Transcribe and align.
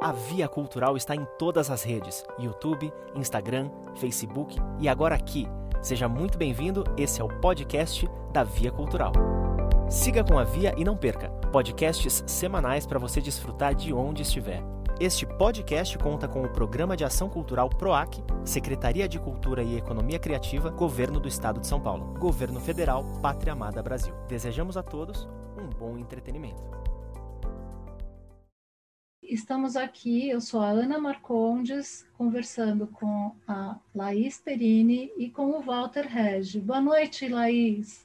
A 0.00 0.12
Via 0.12 0.48
Cultural 0.48 0.96
está 0.96 1.14
em 1.14 1.26
todas 1.38 1.70
as 1.70 1.82
redes: 1.82 2.24
YouTube, 2.38 2.90
Instagram, 3.14 3.70
Facebook 3.96 4.56
e 4.78 4.88
agora 4.88 5.14
aqui. 5.14 5.46
Seja 5.82 6.08
muito 6.08 6.38
bem-vindo, 6.38 6.84
esse 6.96 7.20
é 7.20 7.24
o 7.24 7.28
podcast 7.28 8.08
da 8.32 8.42
Via 8.42 8.72
Cultural. 8.72 9.12
Siga 9.90 10.24
com 10.24 10.38
a 10.38 10.44
Via 10.44 10.74
e 10.78 10.84
não 10.84 10.96
perca 10.96 11.28
podcasts 11.52 12.24
semanais 12.26 12.86
para 12.86 12.98
você 12.98 13.20
desfrutar 13.20 13.74
de 13.74 13.92
onde 13.92 14.22
estiver. 14.22 14.62
Este 14.98 15.26
podcast 15.26 15.98
conta 15.98 16.26
com 16.26 16.42
o 16.42 16.48
Programa 16.48 16.96
de 16.96 17.04
Ação 17.04 17.28
Cultural 17.28 17.68
PROAC, 17.68 18.22
Secretaria 18.42 19.06
de 19.06 19.18
Cultura 19.18 19.62
e 19.62 19.76
Economia 19.76 20.18
Criativa, 20.18 20.70
Governo 20.70 21.20
do 21.20 21.28
Estado 21.28 21.60
de 21.60 21.66
São 21.66 21.80
Paulo, 21.80 22.14
Governo 22.18 22.58
Federal, 22.58 23.04
Pátria 23.20 23.52
Amada 23.52 23.82
Brasil. 23.82 24.14
Desejamos 24.28 24.78
a 24.78 24.82
todos 24.82 25.28
um 25.58 25.68
bom 25.78 25.98
entretenimento 25.98 26.79
estamos 29.30 29.76
aqui, 29.76 30.28
eu 30.28 30.40
sou 30.40 30.60
a 30.60 30.70
Ana 30.70 30.98
Marcondes, 30.98 32.04
conversando 32.18 32.88
com 32.88 33.32
a 33.46 33.78
Laís 33.94 34.38
Perini 34.38 35.12
e 35.16 35.30
com 35.30 35.52
o 35.52 35.62
Walter 35.62 36.04
Regi. 36.04 36.58
Boa 36.58 36.80
noite, 36.80 37.28
Laís. 37.28 38.04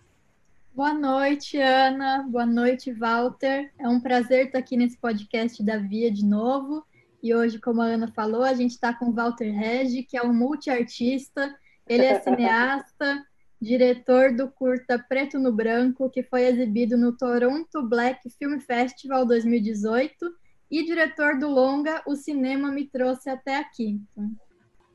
Boa 0.71 0.93
noite, 0.93 1.57
Ana. 1.57 2.21
Boa 2.29 2.45
noite, 2.45 2.91
Walter. 2.91 3.71
É 3.79 3.87
um 3.89 3.99
prazer 3.99 4.45
estar 4.47 4.59
aqui 4.59 4.77
nesse 4.77 4.97
podcast 4.97 5.63
da 5.63 5.77
Via 5.77 6.11
de 6.11 6.23
novo. 6.23 6.85
E 7.23 7.33
hoje, 7.33 7.57
como 7.59 7.81
a 7.81 7.85
Ana 7.85 8.07
falou, 8.09 8.43
a 8.43 8.53
gente 8.53 8.71
está 8.71 8.93
com 8.93 9.05
o 9.05 9.13
Walter 9.13 9.51
Regi, 9.51 10.03
que 10.03 10.15
é 10.15 10.21
um 10.21 10.33
multiartista. 10.33 11.55
Ele 11.87 12.05
é 12.05 12.19
cineasta, 12.21 13.25
diretor 13.59 14.31
do 14.31 14.47
curta 14.47 14.99
Preto 14.99 15.39
no 15.39 15.51
Branco, 15.51 16.07
que 16.07 16.21
foi 16.21 16.43
exibido 16.43 16.95
no 16.95 17.17
Toronto 17.17 17.81
Black 17.81 18.29
Film 18.37 18.59
Festival 18.59 19.25
2018 19.25 20.44
e 20.69 20.83
diretor 20.83 21.37
do 21.37 21.49
longa 21.49 22.01
O 22.07 22.15
Cinema 22.15 22.71
Me 22.71 22.87
Trouxe 22.87 23.29
Até 23.29 23.57
Aqui. 23.57 23.99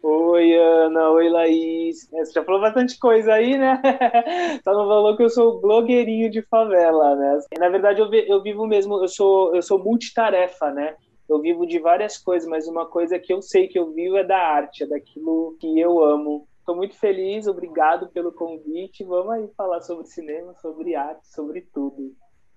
Oi, 0.03 0.55
Ana. 0.55 1.11
Oi, 1.11 1.29
Laís. 1.29 2.11
É, 2.13 2.25
você 2.25 2.33
já 2.33 2.45
falou 2.45 2.61
bastante 2.61 2.99
coisa 2.99 3.35
aí, 3.35 3.59
né? 3.59 3.81
Só 4.65 4.73
não 4.73 4.89
falou 4.89 5.17
que 5.17 5.23
eu 5.23 5.29
sou 5.29 5.61
blogueirinho 5.61 6.31
de 6.31 6.41
favela, 6.43 7.15
né? 7.17 7.39
Na 7.59 7.69
verdade, 7.69 8.01
eu, 8.01 8.13
eu 8.13 8.43
vivo 8.43 8.67
mesmo, 8.67 9.03
eu 9.03 9.09
sou, 9.09 9.55
eu 9.55 9.63
sou 9.63 9.79
multitarefa, 9.79 10.71
né? 10.71 10.97
Eu 11.29 11.41
vivo 11.41 11.67
de 11.67 11.79
várias 11.79 12.17
coisas, 12.17 12.49
mas 12.49 12.67
uma 12.67 12.87
coisa 12.87 13.19
que 13.19 13.33
eu 13.33 13.43
sei 13.43 13.69
que 13.69 13.79
eu 13.79 13.93
vivo 13.93 14.17
é 14.17 14.25
da 14.25 14.39
arte, 14.39 14.85
é 14.85 14.87
daquilo 14.87 15.57
que 15.61 15.79
eu 15.79 16.03
amo. 16.03 16.49
Estou 16.59 16.75
muito 16.75 16.97
feliz, 16.99 17.47
obrigado 17.47 18.09
pelo 18.09 18.33
convite. 18.33 19.05
Vamos 19.05 19.33
aí 19.33 19.49
falar 19.57 19.81
sobre 19.83 20.07
cinema, 20.07 20.55
sobre 20.55 20.95
arte, 20.95 21.29
sobre 21.29 21.61
tudo. 21.73 22.15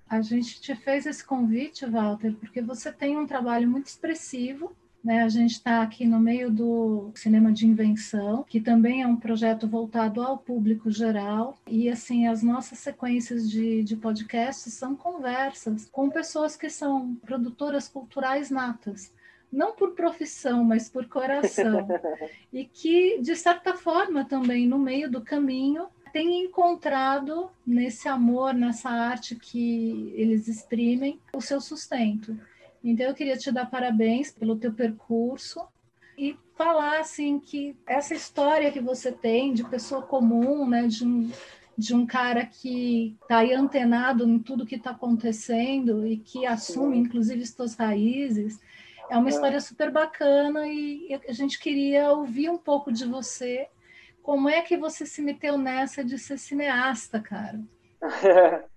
A 0.09 0.21
gente 0.21 0.61
te 0.61 0.75
fez 0.75 1.05
esse 1.05 1.23
convite, 1.23 1.85
Walter, 1.85 2.33
porque 2.39 2.61
você 2.61 2.91
tem 2.91 3.17
um 3.17 3.25
trabalho 3.25 3.69
muito 3.69 3.87
expressivo. 3.87 4.75
Né? 5.03 5.21
A 5.23 5.27
gente 5.27 5.51
está 5.51 5.81
aqui 5.81 6.05
no 6.05 6.19
meio 6.19 6.49
do 6.49 7.11
cinema 7.15 7.51
de 7.51 7.67
invenção, 7.67 8.43
que 8.47 8.61
também 8.61 9.01
é 9.01 9.07
um 9.07 9.17
projeto 9.17 9.67
voltado 9.67 10.21
ao 10.21 10.37
público 10.37 10.89
geral. 10.89 11.57
E 11.67 11.89
assim, 11.89 12.27
as 12.27 12.41
nossas 12.41 12.79
sequências 12.79 13.49
de, 13.49 13.83
de 13.83 13.97
podcasts 13.97 14.73
são 14.73 14.95
conversas 14.95 15.89
com 15.91 16.09
pessoas 16.09 16.55
que 16.55 16.69
são 16.69 17.15
produtoras 17.15 17.87
culturais 17.89 18.49
natas 18.49 19.11
não 19.53 19.73
por 19.73 19.91
profissão, 19.91 20.63
mas 20.63 20.89
por 20.89 21.07
coração, 21.07 21.87
e 22.51 22.65
que, 22.65 23.21
de 23.21 23.35
certa 23.35 23.75
forma, 23.75 24.25
também 24.25 24.67
no 24.67 24.79
meio 24.79 25.09
do 25.09 25.21
caminho, 25.21 25.85
tem 26.13 26.45
encontrado 26.45 27.49
nesse 27.65 28.07
amor, 28.07 28.53
nessa 28.53 28.87
arte 28.89 29.35
que 29.35 30.13
eles 30.15 30.47
exprimem, 30.47 31.19
o 31.33 31.41
seu 31.41 31.59
sustento. 31.59 32.39
Então 32.83 33.07
eu 33.07 33.15
queria 33.15 33.35
te 33.35 33.51
dar 33.51 33.65
parabéns 33.65 34.31
pelo 34.31 34.55
teu 34.55 34.71
percurso 34.71 35.61
e 36.15 36.37
falar 36.55 36.99
assim 36.99 37.39
que 37.39 37.75
essa 37.87 38.13
história 38.13 38.71
que 38.71 38.79
você 38.79 39.11
tem 39.11 39.53
de 39.55 39.63
pessoa 39.63 40.03
comum, 40.03 40.69
né, 40.69 40.87
de 40.87 41.03
um 41.03 41.31
de 41.75 41.95
um 41.95 42.05
cara 42.05 42.45
que 42.45 43.17
está 43.23 43.39
aí 43.39 43.51
antenado 43.51 44.29
em 44.29 44.37
tudo 44.37 44.63
que 44.63 44.75
está 44.75 44.91
acontecendo 44.91 46.05
e 46.05 46.17
que 46.17 46.45
assume, 46.45 46.99
inclusive, 46.99 47.43
suas 47.47 47.73
raízes, 47.73 48.59
é 49.09 49.17
uma 49.17 49.29
é. 49.29 49.31
história 49.31 49.59
super 49.59 49.89
bacana 49.89 50.67
e 50.67 51.19
a 51.27 51.33
gente 51.33 51.59
queria 51.59 52.11
ouvir 52.11 52.47
um 52.47 52.59
pouco 52.59 52.91
de 52.91 53.05
você 53.05 53.67
como 54.23 54.49
é 54.49 54.61
que 54.61 54.77
você 54.77 55.05
se 55.05 55.21
meteu 55.21 55.57
nessa 55.57 56.03
de 56.03 56.17
ser 56.17 56.39
cineasta, 56.39 57.19
cara? 57.19 57.59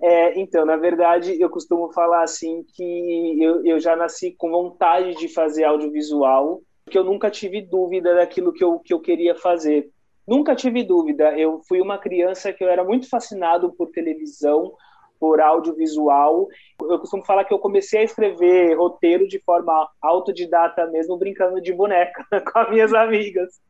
é, 0.00 0.40
então, 0.40 0.64
na 0.64 0.76
verdade, 0.76 1.38
eu 1.40 1.50
costumo 1.50 1.92
falar 1.92 2.22
assim 2.22 2.64
que 2.74 3.42
eu, 3.42 3.64
eu 3.66 3.80
já 3.80 3.96
nasci 3.96 4.32
com 4.32 4.50
vontade 4.50 5.14
de 5.16 5.28
fazer 5.28 5.64
audiovisual, 5.64 6.62
porque 6.84 6.96
eu 6.96 7.04
nunca 7.04 7.30
tive 7.30 7.60
dúvida 7.60 8.14
daquilo 8.14 8.52
que 8.52 8.62
eu, 8.62 8.78
que 8.78 8.94
eu 8.94 9.00
queria 9.00 9.34
fazer. 9.34 9.90
Nunca 10.26 10.54
tive 10.54 10.84
dúvida. 10.84 11.36
Eu 11.36 11.60
fui 11.68 11.80
uma 11.80 11.98
criança 11.98 12.52
que 12.52 12.62
eu 12.62 12.68
era 12.68 12.84
muito 12.84 13.08
fascinado 13.08 13.72
por 13.72 13.90
televisão, 13.90 14.72
por 15.18 15.40
audiovisual. 15.40 16.46
Eu 16.80 16.98
costumo 17.00 17.24
falar 17.24 17.44
que 17.44 17.52
eu 17.52 17.58
comecei 17.58 18.00
a 18.00 18.04
escrever 18.04 18.76
roteiro 18.76 19.26
de 19.26 19.40
forma 19.40 19.88
autodidata 20.00 20.86
mesmo, 20.86 21.16
brincando 21.16 21.60
de 21.60 21.72
boneca 21.72 22.24
com 22.52 22.58
as 22.58 22.70
minhas 22.70 22.94
amigas. 22.94 23.60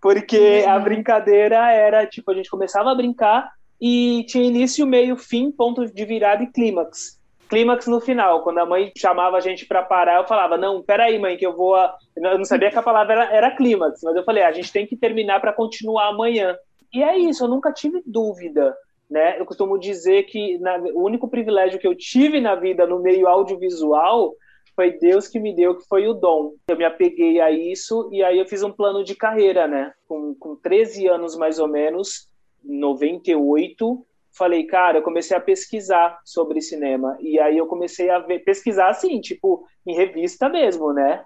Porque 0.00 0.64
a 0.66 0.78
brincadeira 0.78 1.70
era, 1.70 2.06
tipo, 2.06 2.30
a 2.30 2.34
gente 2.34 2.50
começava 2.50 2.90
a 2.90 2.94
brincar 2.94 3.50
e 3.80 4.24
tinha 4.28 4.44
início, 4.44 4.86
meio, 4.86 5.16
fim, 5.16 5.50
ponto 5.50 5.86
de 5.86 6.04
virada 6.04 6.42
e 6.42 6.46
clímax. 6.46 7.20
Clímax 7.48 7.86
no 7.86 8.00
final, 8.00 8.42
quando 8.42 8.58
a 8.58 8.66
mãe 8.66 8.90
chamava 8.96 9.36
a 9.36 9.40
gente 9.40 9.66
para 9.66 9.82
parar, 9.82 10.16
eu 10.16 10.26
falava: 10.26 10.56
Não, 10.56 10.82
peraí, 10.82 11.18
mãe, 11.18 11.36
que 11.36 11.46
eu 11.46 11.54
vou. 11.54 11.74
A... 11.74 11.94
Eu 12.16 12.38
não 12.38 12.44
sabia 12.44 12.70
que 12.70 12.78
a 12.78 12.82
palavra 12.82 13.12
era, 13.12 13.32
era 13.32 13.56
clímax, 13.56 14.00
mas 14.02 14.16
eu 14.16 14.24
falei: 14.24 14.42
A 14.42 14.52
gente 14.52 14.72
tem 14.72 14.86
que 14.86 14.96
terminar 14.96 15.40
para 15.40 15.52
continuar 15.52 16.08
amanhã. 16.08 16.56
E 16.92 17.02
é 17.02 17.16
isso, 17.18 17.44
eu 17.44 17.48
nunca 17.48 17.72
tive 17.72 18.02
dúvida. 18.06 18.74
Né? 19.10 19.38
Eu 19.38 19.44
costumo 19.44 19.78
dizer 19.78 20.24
que 20.24 20.58
na... 20.58 20.78
o 20.78 21.04
único 21.04 21.28
privilégio 21.28 21.78
que 21.78 21.86
eu 21.86 21.94
tive 21.94 22.40
na 22.40 22.54
vida 22.54 22.86
no 22.86 23.00
meio 23.00 23.28
audiovisual 23.28 24.34
foi 24.74 24.92
Deus 24.98 25.28
que 25.28 25.38
me 25.38 25.54
deu, 25.54 25.76
que 25.76 25.86
foi 25.86 26.06
o 26.06 26.14
dom. 26.14 26.54
Eu 26.68 26.76
me 26.76 26.84
apeguei 26.84 27.40
a 27.40 27.50
isso 27.50 28.08
e 28.12 28.22
aí 28.22 28.38
eu 28.38 28.46
fiz 28.46 28.62
um 28.62 28.72
plano 28.72 29.04
de 29.04 29.14
carreira, 29.14 29.66
né? 29.66 29.92
Com, 30.06 30.34
com 30.34 30.56
13 30.56 31.06
anos 31.06 31.36
mais 31.36 31.58
ou 31.58 31.68
menos, 31.68 32.28
98, 32.64 34.06
falei, 34.32 34.64
cara, 34.64 34.98
eu 34.98 35.02
comecei 35.02 35.36
a 35.36 35.40
pesquisar 35.40 36.18
sobre 36.24 36.60
cinema. 36.60 37.16
E 37.20 37.38
aí 37.38 37.56
eu 37.56 37.66
comecei 37.66 38.10
a 38.10 38.18
ver, 38.18 38.40
pesquisar 38.40 38.88
assim, 38.88 39.20
tipo, 39.20 39.64
em 39.86 39.94
revista 39.94 40.48
mesmo, 40.48 40.92
né? 40.92 41.24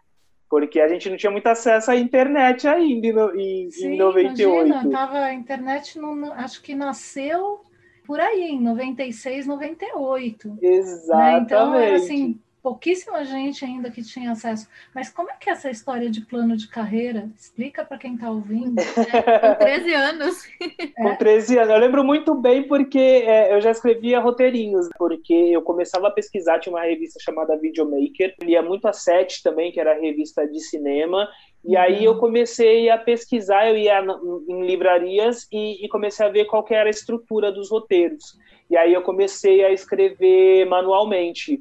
Porque 0.51 0.81
a 0.81 0.89
gente 0.89 1.09
não 1.11 1.17
tinha 1.17 1.31
muito 1.31 1.47
acesso 1.47 1.91
à 1.91 1.97
internet 1.97 2.67
ainda 2.67 3.33
em, 3.35 3.71
Sim, 3.71 3.95
em 3.95 3.99
98. 3.99 4.67
Imagina, 4.67 4.91
tava, 4.91 5.19
a 5.19 5.35
internet 5.35 5.99
não, 5.99 6.33
acho 6.33 6.63
que 6.63 6.75
nasceu 6.75 7.61
por 8.07 8.21
aí, 8.21 8.53
em 8.53 8.61
96, 8.61 9.47
98. 9.47 10.59
Exatamente. 10.63 11.31
Né? 11.31 11.39
Então, 11.43 11.73
assim, 11.95 12.41
pouquíssima 12.69 13.25
gente 13.25 13.65
ainda 13.65 13.91
que 13.91 14.03
tinha 14.03 14.31
acesso. 14.31 14.69
Mas 14.95 15.09
como 15.09 15.31
é 15.31 15.35
que 15.41 15.49
é 15.49 15.53
essa 15.55 15.71
história 15.71 16.11
de 16.11 16.21
plano 16.21 16.55
de 16.55 16.69
carreira? 16.69 17.27
Explica 17.35 17.83
para 17.83 17.97
quem 17.97 18.15
está 18.15 18.31
ouvindo. 18.31 18.79
É, 18.79 18.85
com 19.41 19.55
13 19.55 19.95
anos. 19.95 20.47
É. 20.79 21.03
Com 21.03 21.17
13 21.17 21.59
anos. 21.61 21.71
Eu 21.71 21.79
lembro 21.79 22.05
muito 22.05 22.35
bem 22.35 22.69
porque 22.69 22.99
é, 22.99 23.55
eu 23.55 23.61
já 23.63 23.71
escrevia 23.71 24.21
roteirinhos, 24.21 24.87
porque 24.99 25.33
eu 25.33 25.63
começava 25.63 26.09
a 26.09 26.11
pesquisar, 26.11 26.59
tinha 26.59 26.75
uma 26.75 26.83
revista 26.83 27.19
chamada 27.23 27.57
Videomaker, 27.57 28.35
lia 28.43 28.61
muito 28.61 28.87
a 28.87 28.93
Sete 28.93 29.43
também, 29.43 29.73
que 29.73 29.81
era 29.81 29.93
a 29.93 29.99
revista 29.99 30.47
de 30.47 30.61
cinema, 30.61 31.27
e 31.65 31.75
uhum. 31.75 31.81
aí 31.81 32.05
eu 32.05 32.19
comecei 32.19 32.91
a 32.91 32.99
pesquisar, 32.99 33.67
eu 33.71 33.79
ia 33.79 34.05
em 34.47 34.67
livrarias 34.67 35.49
e, 35.51 35.83
e 35.83 35.89
comecei 35.89 36.27
a 36.27 36.29
ver 36.29 36.45
qual 36.45 36.63
que 36.63 36.75
era 36.75 36.89
a 36.89 36.91
estrutura 36.91 37.51
dos 37.51 37.71
roteiros. 37.71 38.37
E 38.71 38.77
aí 38.77 38.93
eu 38.93 39.01
comecei 39.01 39.65
a 39.65 39.73
escrever 39.73 40.67
manualmente. 40.67 41.59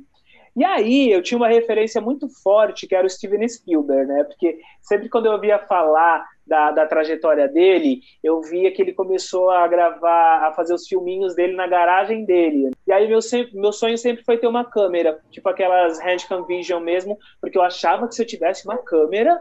E 0.57 0.65
aí 0.65 1.11
eu 1.11 1.21
tinha 1.21 1.37
uma 1.37 1.47
referência 1.47 2.01
muito 2.01 2.27
forte 2.27 2.87
que 2.87 2.95
era 2.95 3.05
o 3.05 3.09
Steven 3.09 3.47
Spielberg, 3.47 4.07
né? 4.07 4.23
Porque 4.23 4.59
sempre 4.81 5.07
quando 5.07 5.27
eu 5.27 5.33
ouvia 5.33 5.59
falar 5.59 6.27
da, 6.47 6.71
da 6.71 6.87
trajetória 6.87 7.47
dele, 7.47 8.01
eu 8.23 8.41
via 8.41 8.71
que 8.71 8.81
ele 8.81 8.91
começou 8.91 9.51
a 9.51 9.67
gravar, 9.67 10.47
a 10.47 10.53
fazer 10.53 10.73
os 10.73 10.87
filminhos 10.87 11.35
dele 11.35 11.55
na 11.55 11.67
garagem 11.67 12.25
dele. 12.25 12.71
E 12.87 12.91
aí 12.91 13.07
meu, 13.07 13.21
sempre, 13.21 13.55
meu 13.55 13.71
sonho 13.71 13.99
sempre 13.99 14.23
foi 14.23 14.39
ter 14.39 14.47
uma 14.47 14.65
câmera, 14.65 15.19
tipo 15.29 15.47
aquelas 15.47 15.99
Handcam 15.99 16.43
Vision 16.45 16.81
mesmo, 16.81 17.19
porque 17.39 17.55
eu 17.55 17.61
achava 17.61 18.07
que 18.07 18.15
se 18.15 18.23
eu 18.23 18.25
tivesse 18.25 18.65
uma 18.65 18.79
câmera, 18.79 19.39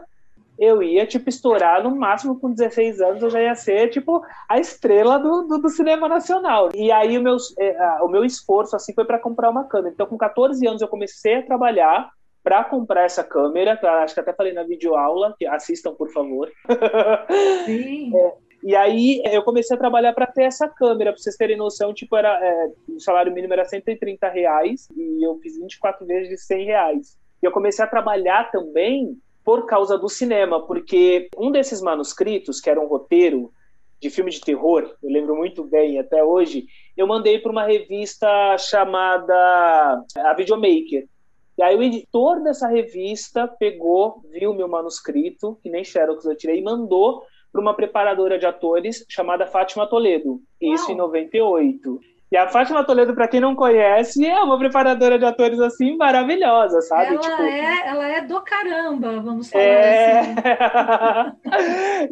eu 0.57 0.81
ia, 0.81 1.05
tipo, 1.05 1.29
estourar 1.29 1.83
no 1.83 1.95
máximo 1.95 2.39
com 2.39 2.51
16 2.51 2.99
anos, 3.01 3.21
eu 3.21 3.29
já 3.29 3.41
ia 3.41 3.55
ser, 3.55 3.89
tipo, 3.89 4.21
a 4.49 4.59
estrela 4.59 5.17
do, 5.19 5.43
do, 5.43 5.57
do 5.59 5.69
cinema 5.69 6.07
nacional. 6.07 6.69
E 6.73 6.91
aí 6.91 7.17
o 7.17 7.21
meu, 7.21 7.37
é, 7.59 8.01
o 8.01 8.07
meu 8.07 8.25
esforço, 8.25 8.75
assim, 8.75 8.93
foi 8.93 9.05
para 9.05 9.19
comprar 9.19 9.49
uma 9.49 9.65
câmera. 9.65 9.93
Então, 9.93 10.07
com 10.07 10.17
14 10.17 10.65
anos, 10.67 10.81
eu 10.81 10.87
comecei 10.87 11.35
a 11.35 11.45
trabalhar 11.45 12.09
para 12.43 12.63
comprar 12.63 13.03
essa 13.03 13.23
câmera, 13.23 13.75
tá? 13.75 14.03
acho 14.03 14.13
que 14.13 14.19
até 14.21 14.33
falei 14.33 14.53
na 14.53 14.63
videoaula, 14.63 15.35
que 15.37 15.45
assistam, 15.45 15.93
por 15.93 16.09
favor. 16.11 16.51
Sim. 17.65 18.11
É, 18.17 18.47
e 18.63 18.75
aí 18.75 19.21
eu 19.25 19.43
comecei 19.43 19.75
a 19.75 19.79
trabalhar 19.79 20.13
para 20.13 20.25
ter 20.25 20.43
essa 20.43 20.67
câmera, 20.67 21.11
para 21.11 21.21
vocês 21.21 21.35
terem 21.35 21.55
noção, 21.55 21.93
tipo, 21.93 22.15
era, 22.15 22.39
é, 22.43 22.71
o 22.89 22.99
salário 22.99 23.31
mínimo 23.31 23.53
era 23.53 23.63
130 23.63 24.27
reais 24.29 24.89
e 24.95 25.25
eu 25.25 25.37
fiz 25.37 25.59
24 25.59 26.05
vezes 26.05 26.29
de 26.29 26.37
100 26.37 26.65
reais. 26.65 27.17
E 27.41 27.45
eu 27.45 27.51
comecei 27.51 27.85
a 27.85 27.87
trabalhar 27.87 28.49
também 28.49 29.15
por 29.47 29.65
causa 29.65 29.97
do 29.97 30.09
cinema, 30.09 30.61
porque 30.67 31.29
um 31.37 31.49
desses 31.49 31.81
manuscritos, 31.81 32.59
que 32.59 32.69
era 32.69 32.81
um 32.81 32.85
roteiro 32.85 33.49
de 33.97 34.09
filme 34.09 34.29
de 34.29 34.41
terror, 34.41 34.93
eu 35.01 35.09
lembro 35.09 35.37
muito 35.37 35.63
bem 35.63 35.97
até 35.97 36.21
hoje, 36.21 36.65
eu 36.97 37.07
mandei 37.07 37.39
para 37.39 37.53
uma 37.53 37.63
revista 37.63 38.27
chamada 38.57 40.03
A 40.17 40.33
Videomaker. 40.33 41.07
E 41.57 41.63
aí 41.63 41.77
o 41.77 41.81
editor 41.81 42.43
dessa 42.43 42.67
revista 42.67 43.47
pegou, 43.47 44.21
viu 44.33 44.53
meu 44.53 44.67
manuscrito, 44.67 45.57
que 45.63 45.69
nem 45.69 45.81
Xerox 45.81 46.25
eu 46.25 46.35
tirei, 46.35 46.59
e 46.59 46.61
mandou 46.61 47.23
para 47.49 47.61
uma 47.61 47.73
preparadora 47.73 48.37
de 48.37 48.45
atores 48.45 49.05
chamada 49.07 49.47
Fátima 49.47 49.87
Toledo. 49.87 50.41
Isso 50.59 50.87
Uau. 50.87 50.91
em 50.91 50.97
98. 50.97 51.99
E 52.29 52.35
a 52.35 52.47
Fátima 52.49 52.83
Toledo, 52.83 53.15
para 53.15 53.27
quem 53.27 53.39
não 53.39 53.55
conhece, 53.55 54.25
é 54.25 54.41
uma 54.41 54.59
preparadora 54.59 55.17
de 55.17 55.23
atores 55.23 55.59
assim 55.61 55.95
maravilhosa, 55.95 56.81
sabe? 56.81 57.15
Ela, 57.15 57.19
tipo... 57.19 57.41
é, 57.41 57.87
ela 57.87 58.07
é 58.07 58.21
do 58.21 58.41
caramba, 58.41 59.21
vamos 59.21 59.49
falar 59.49 59.63
é... 59.63 60.19
assim. 60.19 60.35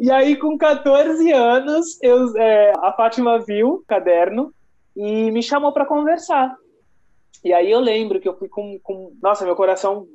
e 0.00 0.10
aí, 0.10 0.36
com 0.36 0.56
14 0.56 1.30
anos, 1.32 2.02
eu, 2.02 2.34
é, 2.36 2.72
a 2.78 2.92
Fátima 2.92 3.38
viu 3.40 3.68
o 3.68 3.84
caderno 3.86 4.54
e 4.96 5.30
me 5.30 5.42
chamou 5.42 5.72
para 5.72 5.84
conversar. 5.84 6.56
E 7.44 7.52
aí 7.52 7.70
eu 7.70 7.80
lembro 7.80 8.18
que 8.18 8.28
eu 8.28 8.36
fui 8.38 8.48
com, 8.48 8.78
com, 8.82 9.12
nossa, 9.22 9.44
meu 9.44 9.54
coração 9.54 10.06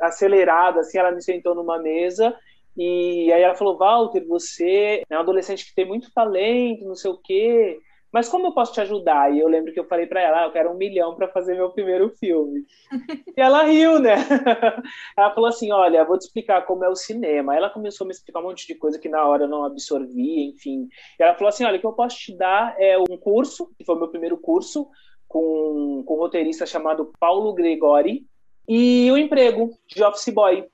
acelerado, 0.00 0.80
assim, 0.80 0.98
ela 0.98 1.12
me 1.12 1.22
sentou 1.22 1.54
numa 1.54 1.78
mesa 1.78 2.34
e 2.76 3.30
aí 3.32 3.42
ela 3.42 3.54
falou, 3.54 3.76
Walter, 3.76 4.24
você 4.26 5.02
é 5.08 5.16
um 5.16 5.20
adolescente 5.20 5.66
que 5.66 5.74
tem 5.74 5.84
muito 5.84 6.10
talento, 6.12 6.86
não 6.86 6.94
sei 6.94 7.10
o 7.10 7.18
quê, 7.18 7.78
mas 8.12 8.28
como 8.28 8.48
eu 8.48 8.52
posso 8.52 8.72
te 8.72 8.80
ajudar? 8.80 9.32
E 9.32 9.38
eu 9.38 9.48
lembro 9.48 9.72
que 9.72 9.78
eu 9.78 9.86
falei 9.86 10.06
para 10.06 10.20
ela, 10.20 10.42
ah, 10.42 10.44
eu 10.46 10.52
quero 10.52 10.70
um 10.70 10.76
milhão 10.76 11.14
para 11.14 11.28
fazer 11.28 11.54
meu 11.54 11.70
primeiro 11.70 12.10
filme. 12.10 12.64
e 13.36 13.40
ela 13.40 13.62
riu, 13.62 13.98
né? 14.00 14.16
ela 15.16 15.32
falou 15.32 15.48
assim, 15.48 15.70
olha, 15.70 16.04
vou 16.04 16.18
te 16.18 16.22
explicar 16.22 16.66
como 16.66 16.84
é 16.84 16.88
o 16.88 16.96
cinema. 16.96 17.56
Ela 17.56 17.70
começou 17.70 18.04
a 18.04 18.08
me 18.08 18.12
explicar 18.12 18.40
um 18.40 18.44
monte 18.44 18.66
de 18.66 18.74
coisa 18.74 18.98
que 18.98 19.08
na 19.08 19.24
hora 19.24 19.44
eu 19.44 19.48
não 19.48 19.64
absorvi, 19.64 20.48
enfim. 20.48 20.88
E 21.18 21.22
ela 21.22 21.34
falou 21.34 21.48
assim, 21.48 21.64
olha, 21.64 21.76
o 21.76 21.80
que 21.80 21.86
eu 21.86 21.92
posso 21.92 22.16
te 22.16 22.36
dar 22.36 22.74
é 22.78 22.98
um 22.98 23.16
curso, 23.16 23.70
que 23.78 23.84
foi 23.84 23.94
o 23.94 23.98
meu 23.98 24.08
primeiro 24.08 24.36
curso, 24.36 24.88
com, 25.28 26.02
com 26.04 26.14
um 26.14 26.18
roteirista 26.18 26.66
chamado 26.66 27.12
Paulo 27.20 27.52
Gregori, 27.54 28.26
e 28.68 29.08
o 29.10 29.14
um 29.14 29.18
emprego 29.18 29.70
de 29.86 30.02
office 30.02 30.32
boy. 30.34 30.64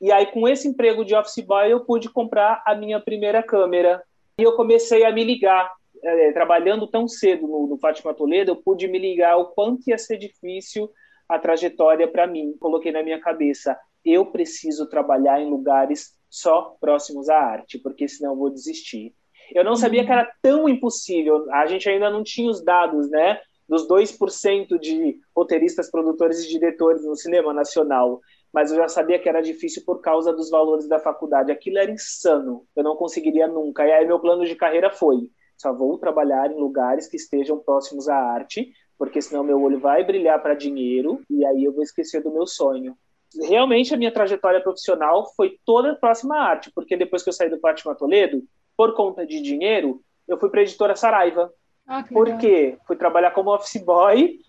E 0.00 0.10
aí, 0.12 0.26
com 0.26 0.48
esse 0.48 0.68
emprego 0.68 1.04
de 1.04 1.14
office 1.14 1.44
boy, 1.44 1.70
eu 1.70 1.80
pude 1.80 2.08
comprar 2.10 2.62
a 2.66 2.74
minha 2.74 3.00
primeira 3.00 3.42
câmera. 3.42 4.02
E 4.38 4.42
eu 4.42 4.54
comecei 4.54 5.04
a 5.04 5.12
me 5.12 5.24
ligar 5.24 5.72
é, 6.06 6.32
trabalhando 6.32 6.86
tão 6.86 7.08
cedo 7.08 7.46
no, 7.48 7.66
no 7.66 7.78
Fátima 7.78 8.14
Toledo, 8.14 8.52
eu 8.52 8.56
pude 8.56 8.86
me 8.86 8.98
ligar 8.98 9.36
o 9.36 9.46
quanto 9.46 9.88
ia 9.88 9.98
ser 9.98 10.16
difícil 10.16 10.88
a 11.28 11.38
trajetória 11.38 12.06
para 12.06 12.26
mim. 12.26 12.56
Coloquei 12.60 12.92
na 12.92 13.02
minha 13.02 13.20
cabeça, 13.20 13.76
eu 14.04 14.26
preciso 14.26 14.88
trabalhar 14.88 15.40
em 15.40 15.50
lugares 15.50 16.14
só 16.30 16.76
próximos 16.80 17.28
à 17.28 17.38
arte, 17.38 17.78
porque 17.78 18.06
senão 18.06 18.32
eu 18.32 18.38
vou 18.38 18.50
desistir. 18.50 19.14
Eu 19.52 19.64
não 19.64 19.74
sabia 19.74 20.04
que 20.04 20.12
era 20.12 20.30
tão 20.40 20.68
impossível, 20.68 21.50
a 21.52 21.66
gente 21.66 21.88
ainda 21.88 22.10
não 22.10 22.22
tinha 22.22 22.50
os 22.50 22.62
dados, 22.62 23.10
né? 23.10 23.40
Dos 23.68 23.88
2% 23.88 24.78
de 24.78 25.18
roteiristas, 25.34 25.90
produtores 25.90 26.44
e 26.44 26.48
diretores 26.48 27.04
no 27.04 27.16
cinema 27.16 27.52
nacional. 27.52 28.20
Mas 28.52 28.70
eu 28.70 28.76
já 28.76 28.88
sabia 28.88 29.18
que 29.18 29.28
era 29.28 29.40
difícil 29.40 29.82
por 29.84 30.00
causa 30.00 30.32
dos 30.32 30.50
valores 30.50 30.88
da 30.88 31.00
faculdade. 31.00 31.50
Aquilo 31.50 31.78
era 31.78 31.90
insano, 31.90 32.64
eu 32.76 32.84
não 32.84 32.96
conseguiria 32.96 33.48
nunca. 33.48 33.84
E 33.84 33.92
aí 33.92 34.06
meu 34.06 34.20
plano 34.20 34.44
de 34.44 34.54
carreira 34.54 34.90
foi: 34.90 35.30
só 35.56 35.72
vou 35.72 35.98
trabalhar 35.98 36.50
em 36.50 36.58
lugares 36.58 37.08
que 37.08 37.16
estejam 37.16 37.58
próximos 37.58 38.08
à 38.08 38.16
arte, 38.16 38.72
porque 38.98 39.20
senão 39.20 39.44
meu 39.44 39.60
olho 39.62 39.78
vai 39.78 40.04
brilhar 40.04 40.40
para 40.42 40.54
dinheiro 40.54 41.20
e 41.28 41.44
aí 41.44 41.64
eu 41.64 41.72
vou 41.72 41.82
esquecer 41.82 42.22
do 42.22 42.32
meu 42.32 42.46
sonho. 42.46 42.96
Realmente 43.42 43.92
a 43.92 43.96
minha 43.96 44.12
trajetória 44.12 44.60
profissional 44.60 45.32
foi 45.34 45.58
toda 45.64 45.94
próxima 45.94 46.36
à 46.36 46.42
arte, 46.42 46.70
porque 46.74 46.96
depois 46.96 47.22
que 47.22 47.28
eu 47.28 47.32
saí 47.32 47.50
do 47.50 47.58
Fátima 47.58 47.94
Toledo, 47.94 48.42
por 48.76 48.94
conta 48.94 49.26
de 49.26 49.40
dinheiro, 49.40 50.00
eu 50.28 50.38
fui 50.38 50.48
para 50.50 50.60
a 50.60 50.62
editora 50.62 50.96
Saraiva. 50.96 51.52
Ah, 51.86 52.02
por 52.02 52.36
quê? 52.38 52.78
Fui 52.86 52.96
trabalhar 52.96 53.30
como 53.30 53.54
office 53.54 53.82
boy, 53.82 54.40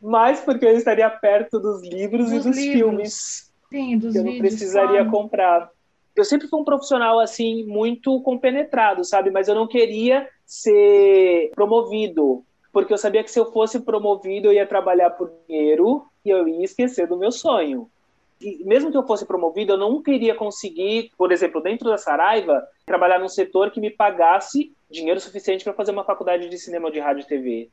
mas 0.00 0.40
porque 0.40 0.64
eu 0.64 0.76
estaria 0.76 1.08
perto 1.10 1.58
dos 1.58 1.82
livros 1.82 2.30
dos 2.30 2.44
e 2.44 2.48
dos 2.48 2.56
livros. 2.56 2.72
filmes. 2.72 3.52
Sim, 3.70 3.98
dos 3.98 4.12
que 4.12 4.18
eu 4.18 4.24
não 4.24 4.38
precisaria 4.38 5.04
comprar 5.06 5.70
eu 6.16 6.24
sempre 6.24 6.48
fui 6.48 6.60
um 6.60 6.64
profissional 6.64 7.18
assim 7.18 7.64
muito 7.64 8.20
compenetrado, 8.22 9.04
sabe? 9.04 9.30
Mas 9.30 9.48
eu 9.48 9.54
não 9.54 9.66
queria 9.66 10.28
ser 10.46 11.50
promovido, 11.54 12.44
porque 12.72 12.92
eu 12.92 12.98
sabia 12.98 13.24
que 13.24 13.30
se 13.30 13.38
eu 13.38 13.52
fosse 13.52 13.80
promovido 13.80 14.48
eu 14.48 14.52
ia 14.52 14.66
trabalhar 14.66 15.10
por 15.10 15.32
dinheiro 15.48 16.04
e 16.24 16.30
eu 16.30 16.46
ia 16.46 16.64
esquecer 16.64 17.06
do 17.06 17.18
meu 17.18 17.32
sonho. 17.32 17.90
E 18.40 18.64
mesmo 18.64 18.90
que 18.90 18.96
eu 18.96 19.06
fosse 19.06 19.24
promovido, 19.24 19.72
eu 19.72 19.78
não 19.78 20.02
queria 20.02 20.34
conseguir, 20.34 21.10
por 21.16 21.32
exemplo, 21.32 21.62
dentro 21.62 21.88
da 21.88 21.96
Saraiva, 21.96 22.66
trabalhar 22.84 23.18
num 23.18 23.28
setor 23.28 23.70
que 23.70 23.80
me 23.80 23.90
pagasse 23.90 24.72
dinheiro 24.90 25.20
suficiente 25.20 25.64
para 25.64 25.72
fazer 25.72 25.92
uma 25.92 26.04
faculdade 26.04 26.48
de 26.48 26.58
cinema, 26.58 26.90
de 26.90 27.00
rádio 27.00 27.22
e 27.22 27.26
TV. 27.26 27.70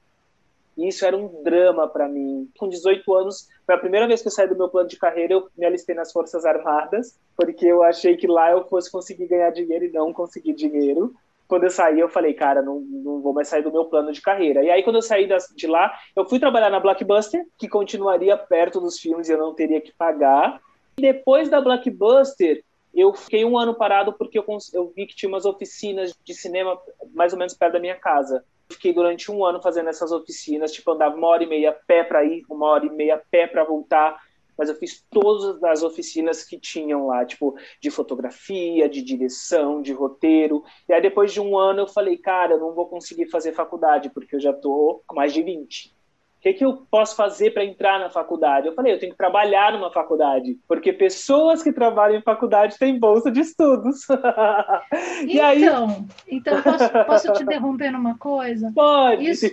E 0.77 0.87
isso 0.87 1.05
era 1.05 1.15
um 1.17 1.43
drama 1.43 1.87
para 1.87 2.07
mim. 2.07 2.49
Com 2.57 2.67
18 2.67 3.13
anos, 3.13 3.47
foi 3.65 3.75
a 3.75 3.77
primeira 3.77 4.07
vez 4.07 4.21
que 4.21 4.27
eu 4.27 4.31
saí 4.31 4.47
do 4.47 4.57
meu 4.57 4.69
plano 4.69 4.87
de 4.87 4.97
carreira, 4.97 5.33
eu 5.33 5.47
me 5.57 5.65
alistei 5.65 5.95
nas 5.95 6.11
Forças 6.11 6.45
Armadas, 6.45 7.19
porque 7.35 7.65
eu 7.65 7.83
achei 7.83 8.15
que 8.15 8.27
lá 8.27 8.51
eu 8.51 8.65
fosse 8.65 8.91
conseguir 8.91 9.27
ganhar 9.27 9.51
dinheiro 9.51 9.85
e 9.85 9.91
não 9.91 10.13
consegui 10.13 10.53
dinheiro. 10.53 11.13
Quando 11.47 11.65
eu 11.65 11.69
saí, 11.69 11.99
eu 11.99 12.07
falei, 12.07 12.33
cara, 12.33 12.61
não, 12.61 12.79
não 12.79 13.21
vou 13.21 13.33
mais 13.33 13.49
sair 13.49 13.61
do 13.61 13.71
meu 13.71 13.85
plano 13.85 14.13
de 14.13 14.21
carreira. 14.21 14.63
E 14.63 14.69
aí, 14.69 14.83
quando 14.83 14.95
eu 14.95 15.01
saí 15.01 15.27
de 15.53 15.67
lá, 15.67 15.91
eu 16.15 16.25
fui 16.25 16.39
trabalhar 16.39 16.69
na 16.69 16.79
Blockbuster, 16.79 17.45
que 17.57 17.67
continuaria 17.67 18.37
perto 18.37 18.79
dos 18.79 18.97
filmes 18.97 19.27
e 19.27 19.33
eu 19.33 19.37
não 19.37 19.53
teria 19.53 19.81
que 19.81 19.91
pagar. 19.91 20.61
E 20.97 21.01
depois 21.01 21.49
da 21.49 21.59
Blockbuster, 21.59 22.63
eu 22.93 23.13
fiquei 23.13 23.43
um 23.45 23.57
ano 23.57 23.73
parado 23.73 24.13
porque 24.13 24.37
eu, 24.37 24.45
eu 24.73 24.93
vi 24.95 25.05
que 25.05 25.15
tinha 25.15 25.29
umas 25.29 25.45
oficinas 25.45 26.13
de 26.23 26.33
cinema 26.33 26.79
mais 27.13 27.33
ou 27.33 27.39
menos 27.39 27.53
perto 27.53 27.73
da 27.73 27.79
minha 27.79 27.95
casa. 27.95 28.43
Fiquei 28.71 28.93
durante 28.93 29.31
um 29.31 29.45
ano 29.45 29.61
fazendo 29.61 29.89
essas 29.89 30.11
oficinas, 30.11 30.71
tipo, 30.71 30.91
andava 30.91 31.15
uma 31.15 31.27
hora 31.27 31.43
e 31.43 31.47
meia 31.47 31.71
pé 31.71 32.03
para 32.03 32.23
ir, 32.23 32.43
uma 32.49 32.67
hora 32.67 32.85
e 32.85 32.89
meia 32.89 33.21
pé 33.29 33.47
para 33.47 33.63
voltar. 33.63 34.19
Mas 34.57 34.69
eu 34.69 34.75
fiz 34.75 35.03
todas 35.09 35.63
as 35.63 35.81
oficinas 35.81 36.43
que 36.43 36.59
tinham 36.59 37.07
lá, 37.07 37.25
tipo, 37.25 37.55
de 37.79 37.89
fotografia, 37.89 38.87
de 38.87 39.01
direção, 39.01 39.81
de 39.81 39.91
roteiro. 39.93 40.63
E 40.87 40.93
aí, 40.93 41.01
depois 41.01 41.33
de 41.33 41.39
um 41.39 41.57
ano, 41.57 41.81
eu 41.81 41.87
falei, 41.87 42.17
cara, 42.17 42.53
eu 42.53 42.59
não 42.59 42.73
vou 42.73 42.87
conseguir 42.87 43.27
fazer 43.27 43.53
faculdade, 43.53 44.09
porque 44.09 44.35
eu 44.35 44.39
já 44.39 44.53
tô 44.53 45.01
com 45.07 45.15
mais 45.15 45.33
de 45.33 45.41
20 45.41 46.00
o 46.41 46.43
que, 46.43 46.53
que 46.53 46.65
eu 46.65 46.87
posso 46.89 47.15
fazer 47.15 47.51
para 47.51 47.63
entrar 47.63 47.99
na 47.99 48.09
faculdade? 48.09 48.65
Eu 48.65 48.73
falei, 48.73 48.91
eu 48.91 48.99
tenho 48.99 49.11
que 49.11 49.17
trabalhar 49.17 49.73
numa 49.73 49.91
faculdade, 49.91 50.57
porque 50.67 50.91
pessoas 50.91 51.61
que 51.61 51.71
trabalham 51.71 52.17
em 52.17 52.23
faculdade 52.23 52.79
têm 52.79 52.97
bolsa 52.97 53.31
de 53.31 53.41
estudos. 53.41 54.07
e 55.21 55.37
então, 55.37 55.87
aí... 55.87 56.05
então 56.27 56.63
posso, 56.63 56.89
posso 57.05 57.33
te 57.33 57.43
interromper 57.43 57.91
numa 57.91 58.17
coisa? 58.17 58.71
Pode. 58.73 59.23
Isso 59.23 59.45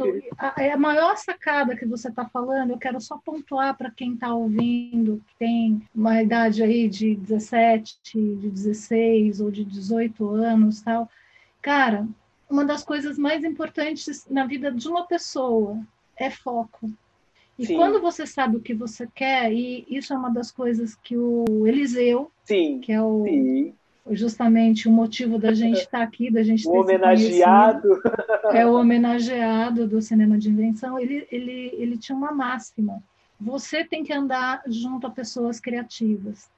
é 0.57 0.73
a 0.73 0.79
maior 0.79 1.15
sacada 1.19 1.77
que 1.77 1.85
você 1.85 2.09
está 2.09 2.25
falando. 2.25 2.71
Eu 2.71 2.79
quero 2.79 2.99
só 3.03 3.19
pontuar 3.23 3.77
para 3.77 3.91
quem 3.91 4.15
está 4.15 4.33
ouvindo, 4.33 5.21
que 5.29 5.37
tem 5.39 5.83
uma 5.95 6.23
idade 6.23 6.63
aí 6.63 6.89
de 6.89 7.15
17, 7.17 7.99
de 8.03 8.49
16 8.49 9.43
ou 9.43 9.51
de 9.51 9.63
18 9.63 10.27
anos, 10.31 10.81
tal. 10.81 11.07
Cara, 11.61 12.09
uma 12.49 12.65
das 12.65 12.83
coisas 12.83 13.19
mais 13.19 13.45
importantes 13.45 14.27
na 14.31 14.47
vida 14.47 14.73
de 14.73 14.89
uma 14.89 15.07
pessoa 15.07 15.79
é 16.19 16.31
foco. 16.31 16.91
E 17.59 17.67
Sim. 17.67 17.77
quando 17.77 18.01
você 18.01 18.27
sabe 18.27 18.57
o 18.57 18.61
que 18.61 18.73
você 18.73 19.09
quer, 19.13 19.53
e 19.53 19.85
isso 19.89 20.13
é 20.13 20.17
uma 20.17 20.31
das 20.31 20.51
coisas 20.51 20.95
que 20.95 21.17
o 21.17 21.67
Eliseu, 21.67 22.31
Sim. 22.45 22.79
que 22.81 22.93
é 22.93 23.03
o 23.03 23.25
Sim. 23.25 23.75
justamente 24.13 24.89
o 24.89 24.93
motivo 24.93 25.39
da 25.39 25.53
gente 25.53 25.81
estar 25.81 26.03
aqui, 26.03 26.31
da 26.31 26.43
gente 26.43 26.67
o 26.69 26.71
ter 26.71 26.79
homenageado. 26.79 28.01
é 28.53 28.65
o 28.65 28.75
homenageado 28.75 29.89
do 29.89 30.01
cinema 30.01 30.39
de 30.39 30.49
invenção, 30.49 30.99
ele, 30.99 31.27
ele, 31.33 31.75
ele 31.77 31.99
tinha 31.99 32.17
uma 32.17 32.31
máxima. 32.31 33.03
Você 33.41 33.85
tem 33.85 34.05
que 34.05 34.13
andar 34.13 34.63
junto 34.67 35.07
a 35.07 35.11
pessoas 35.11 35.59
criativas. 35.59 36.49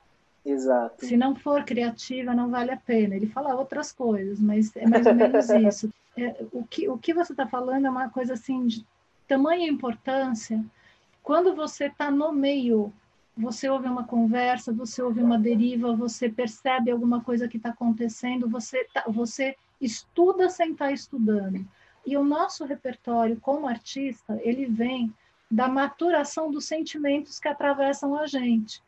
Exato. 0.44 1.04
Se 1.04 1.16
não 1.16 1.34
for 1.34 1.64
criativa, 1.64 2.34
não 2.34 2.50
vale 2.50 2.70
a 2.70 2.76
pena. 2.76 3.14
Ele 3.14 3.26
fala 3.26 3.54
outras 3.54 3.92
coisas, 3.92 4.40
mas 4.40 4.74
é 4.76 4.86
mais 4.86 5.06
ou 5.06 5.14
menos 5.14 5.48
isso. 5.50 5.90
É, 6.16 6.34
o, 6.52 6.64
que, 6.64 6.88
o 6.88 6.98
que 6.98 7.14
você 7.14 7.32
está 7.32 7.46
falando 7.46 7.86
é 7.86 7.90
uma 7.90 8.08
coisa 8.08 8.34
assim 8.34 8.66
de 8.66 8.84
tamanha 9.30 9.68
importância, 9.68 10.60
quando 11.22 11.54
você 11.54 11.84
está 11.84 12.10
no 12.10 12.32
meio, 12.32 12.92
você 13.36 13.68
ouve 13.68 13.86
uma 13.86 14.02
conversa, 14.02 14.72
você 14.72 15.00
ouve 15.00 15.22
uma 15.22 15.38
deriva, 15.38 15.94
você 15.94 16.28
percebe 16.28 16.90
alguma 16.90 17.22
coisa 17.22 17.46
que 17.46 17.56
está 17.56 17.68
acontecendo, 17.68 18.48
você, 18.48 18.84
tá, 18.92 19.04
você 19.06 19.54
estuda 19.80 20.50
sem 20.50 20.72
estar 20.72 20.86
tá 20.86 20.92
estudando. 20.92 21.64
E 22.04 22.16
o 22.16 22.24
nosso 22.24 22.64
repertório 22.64 23.38
como 23.40 23.68
artista, 23.68 24.36
ele 24.42 24.66
vem 24.66 25.14
da 25.48 25.68
maturação 25.68 26.50
dos 26.50 26.64
sentimentos 26.64 27.38
que 27.38 27.46
atravessam 27.46 28.16
a 28.16 28.26
gente, 28.26 28.82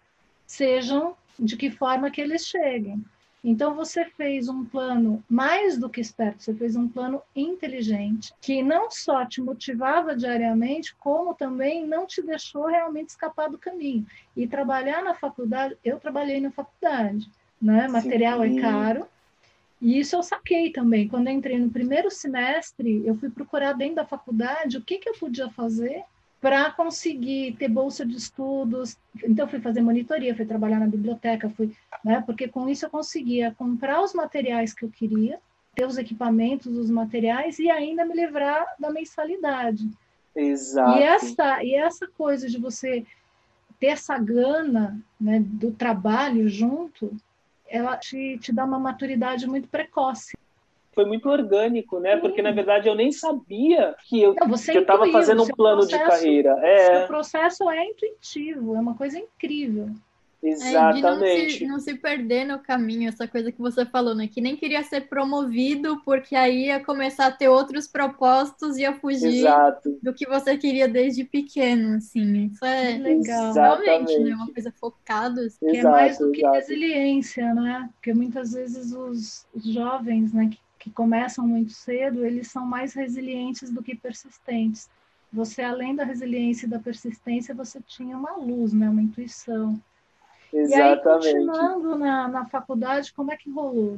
sejam 0.45 1.17
de 1.39 1.57
que 1.57 1.71
forma 1.71 2.11
que 2.11 2.21
eles 2.21 2.45
cheguem. 2.45 3.05
Então 3.45 3.75
você 3.75 4.05
fez 4.05 4.49
um 4.49 4.65
plano 4.65 5.23
mais 5.29 5.77
do 5.77 5.91
que 5.91 6.01
esperto, 6.01 6.43
você 6.43 6.55
fez 6.55 6.77
um 6.77 6.87
plano 6.89 7.21
inteligente 7.35 8.33
que 8.41 8.63
não 8.63 8.89
só 8.89 9.27
te 9.27 9.41
motivava 9.41 10.15
diariamente, 10.15 10.95
como 10.95 11.35
também 11.35 11.85
não 11.85 12.07
te 12.07 12.23
deixou 12.23 12.67
realmente 12.67 13.09
escapar 13.09 13.51
do 13.51 13.59
caminho. 13.59 14.07
E 14.37 14.47
trabalhar 14.47 15.03
na 15.03 15.15
faculdade, 15.15 15.77
eu 15.85 15.99
trabalhei 15.99 16.41
na 16.41 16.53
faculdade, 16.53 17.29
né? 17.61 17.89
Material 17.89 18.45
é 18.45 18.49
Sim. 18.49 18.59
é 18.59 18.63
caro. 18.63 19.07
E 19.81 19.99
isso 19.99 20.15
eu 20.15 20.23
saquei 20.23 20.71
também. 20.71 21.09
Quando 21.09 21.27
eu 21.27 21.33
entrei 21.33 21.59
no 21.59 21.69
primeiro 21.69 22.09
semestre, 22.09 23.03
eu 23.05 23.17
fui 23.17 23.29
procurar 23.29 23.73
dentro 23.73 23.97
da 23.97 24.07
faculdade 24.07 24.77
o 24.77 24.83
que, 24.83 24.99
que 24.99 25.09
eu 25.09 25.15
podia 25.15 25.51
fazer 25.51 26.05
para 26.43 26.73
conseguir 26.73 27.55
ter 27.57 27.69
bolsa 27.69 28.05
de 28.05 28.17
estudos. 28.17 28.99
Então, 29.23 29.47
fui 29.47 29.61
fazer 29.61 29.81
monitoria, 29.81 30.35
fui 30.35 30.45
trabalhar 30.45 30.81
na 30.81 30.89
biblioteca, 30.89 31.49
fui, 31.49 31.73
né, 32.05 32.21
porque 32.27 32.49
com 32.49 32.69
isso 32.69 32.85
eu 32.85 32.91
conseguia 32.91 33.55
comprar 33.57 34.03
os 34.03 34.13
materiais 34.13 34.75
que 34.75 34.85
eu 34.85 34.91
queria, 34.91 35.39
ter 35.73 35.87
os 35.87 35.97
equipamentos, 35.97 36.77
os 36.77 36.91
materiais 36.91 37.61
e 37.61 37.71
ainda 37.71 38.05
me 38.05 38.13
livrar 38.13 38.67
da 38.77 38.91
mensalidade. 38.91 39.89
Exato. 40.35 40.99
E 40.99 41.03
essa, 41.05 41.63
e 41.63 41.75
essa 41.77 42.09
coisa 42.09 42.49
de 42.49 42.59
você 42.59 43.07
ter 43.79 43.87
essa 43.87 44.19
gana 44.19 45.01
né, 45.21 45.39
do 45.41 45.71
trabalho 45.71 46.49
junto, 46.49 47.17
ela 47.69 47.97
te, 47.97 48.37
te 48.39 48.53
dá 48.53 48.65
uma 48.65 48.81
maturidade 48.81 49.47
muito 49.47 49.69
precoce 49.69 50.33
foi 50.95 51.05
muito 51.05 51.29
orgânico, 51.29 51.99
né? 51.99 52.17
Porque 52.17 52.43
na 52.43 52.53
verdade 52.53 52.89
eu 52.89 52.95
nem 52.95 53.11
sabia 53.11 53.95
que 54.09 54.23
eu 54.23 54.35
estava 54.35 55.11
fazendo 55.11 55.43
um 55.43 55.49
plano 55.49 55.81
processo, 55.81 56.03
de 56.03 56.11
carreira. 56.11 56.51
É. 56.63 57.05
O 57.05 57.07
processo 57.07 57.71
é 57.71 57.85
intuitivo, 57.85 58.77
é 58.77 58.81
uma 58.81 58.95
coisa 58.95 59.19
incrível. 59.19 59.91
Exatamente. 60.43 61.07
É, 61.07 61.43
não 61.43 61.51
se, 61.51 61.67
não 61.67 61.79
se, 61.79 61.95
perder 61.95 62.45
no 62.45 62.59
caminho, 62.59 63.09
essa 63.09 63.29
coisa 63.29 63.53
que 63.53 63.61
você 63.61 63.87
falou, 63.87 64.13
né? 64.13 64.27
Que 64.27 64.41
nem 64.41 64.57
queria 64.57 64.83
ser 64.83 65.03
promovido, 65.03 66.03
porque 66.05 66.35
aí 66.35 66.67
ia 66.67 66.81
começar 66.81 67.27
a 67.27 67.31
ter 67.31 67.49
outros 67.49 67.87
propósitos 67.87 68.77
e 68.77 68.81
ia 68.81 68.93
fugir 68.93 69.39
Exato. 69.39 69.97
do 70.03 70.13
que 70.13 70.27
você 70.27 70.57
queria 70.57 70.89
desde 70.89 71.23
pequeno, 71.23 71.97
assim. 71.97 72.47
Isso 72.47 72.65
é 72.65 72.99
legal. 72.99 73.51
Exatamente. 73.51 73.87
Realmente, 73.87 74.19
né? 74.19 74.35
Uma 74.35 74.53
coisa 74.53 74.73
focada. 74.73 75.47
Assim. 75.47 75.67
que 75.67 75.77
é 75.77 75.83
mais 75.85 76.19
do 76.19 76.33
que 76.33 76.41
exato. 76.41 76.57
resiliência, 76.57 77.55
né? 77.55 77.89
Porque 77.95 78.13
muitas 78.13 78.53
vezes 78.53 78.93
os, 78.93 79.47
os 79.55 79.65
jovens, 79.65 80.33
né, 80.33 80.49
que 80.51 80.59
que 80.83 80.91
começam 80.91 81.47
muito 81.47 81.71
cedo, 81.71 82.27
eles 82.27 82.51
são 82.51 82.67
mais 82.67 82.93
resilientes 82.93 83.71
do 83.71 83.83
que 83.83 83.95
persistentes. 83.95 84.91
Você, 85.33 85.63
além 85.63 85.95
da 85.95 86.03
resiliência 86.03 86.67
e 86.67 86.69
da 86.69 86.81
persistência, 86.81 87.55
você 87.55 87.81
tinha 87.87 88.17
uma 88.17 88.37
luz, 88.37 88.73
né? 88.73 88.91
uma 88.91 89.01
intuição. 89.01 89.81
Exatamente. 90.53 91.27
E 91.27 91.29
aí, 91.29 91.37
continuando 91.47 91.97
na, 91.97 92.27
na 92.27 92.47
faculdade, 92.47 93.13
como 93.15 93.33
é 93.33 93.37
que 93.37 93.49
rolou? 93.49 93.97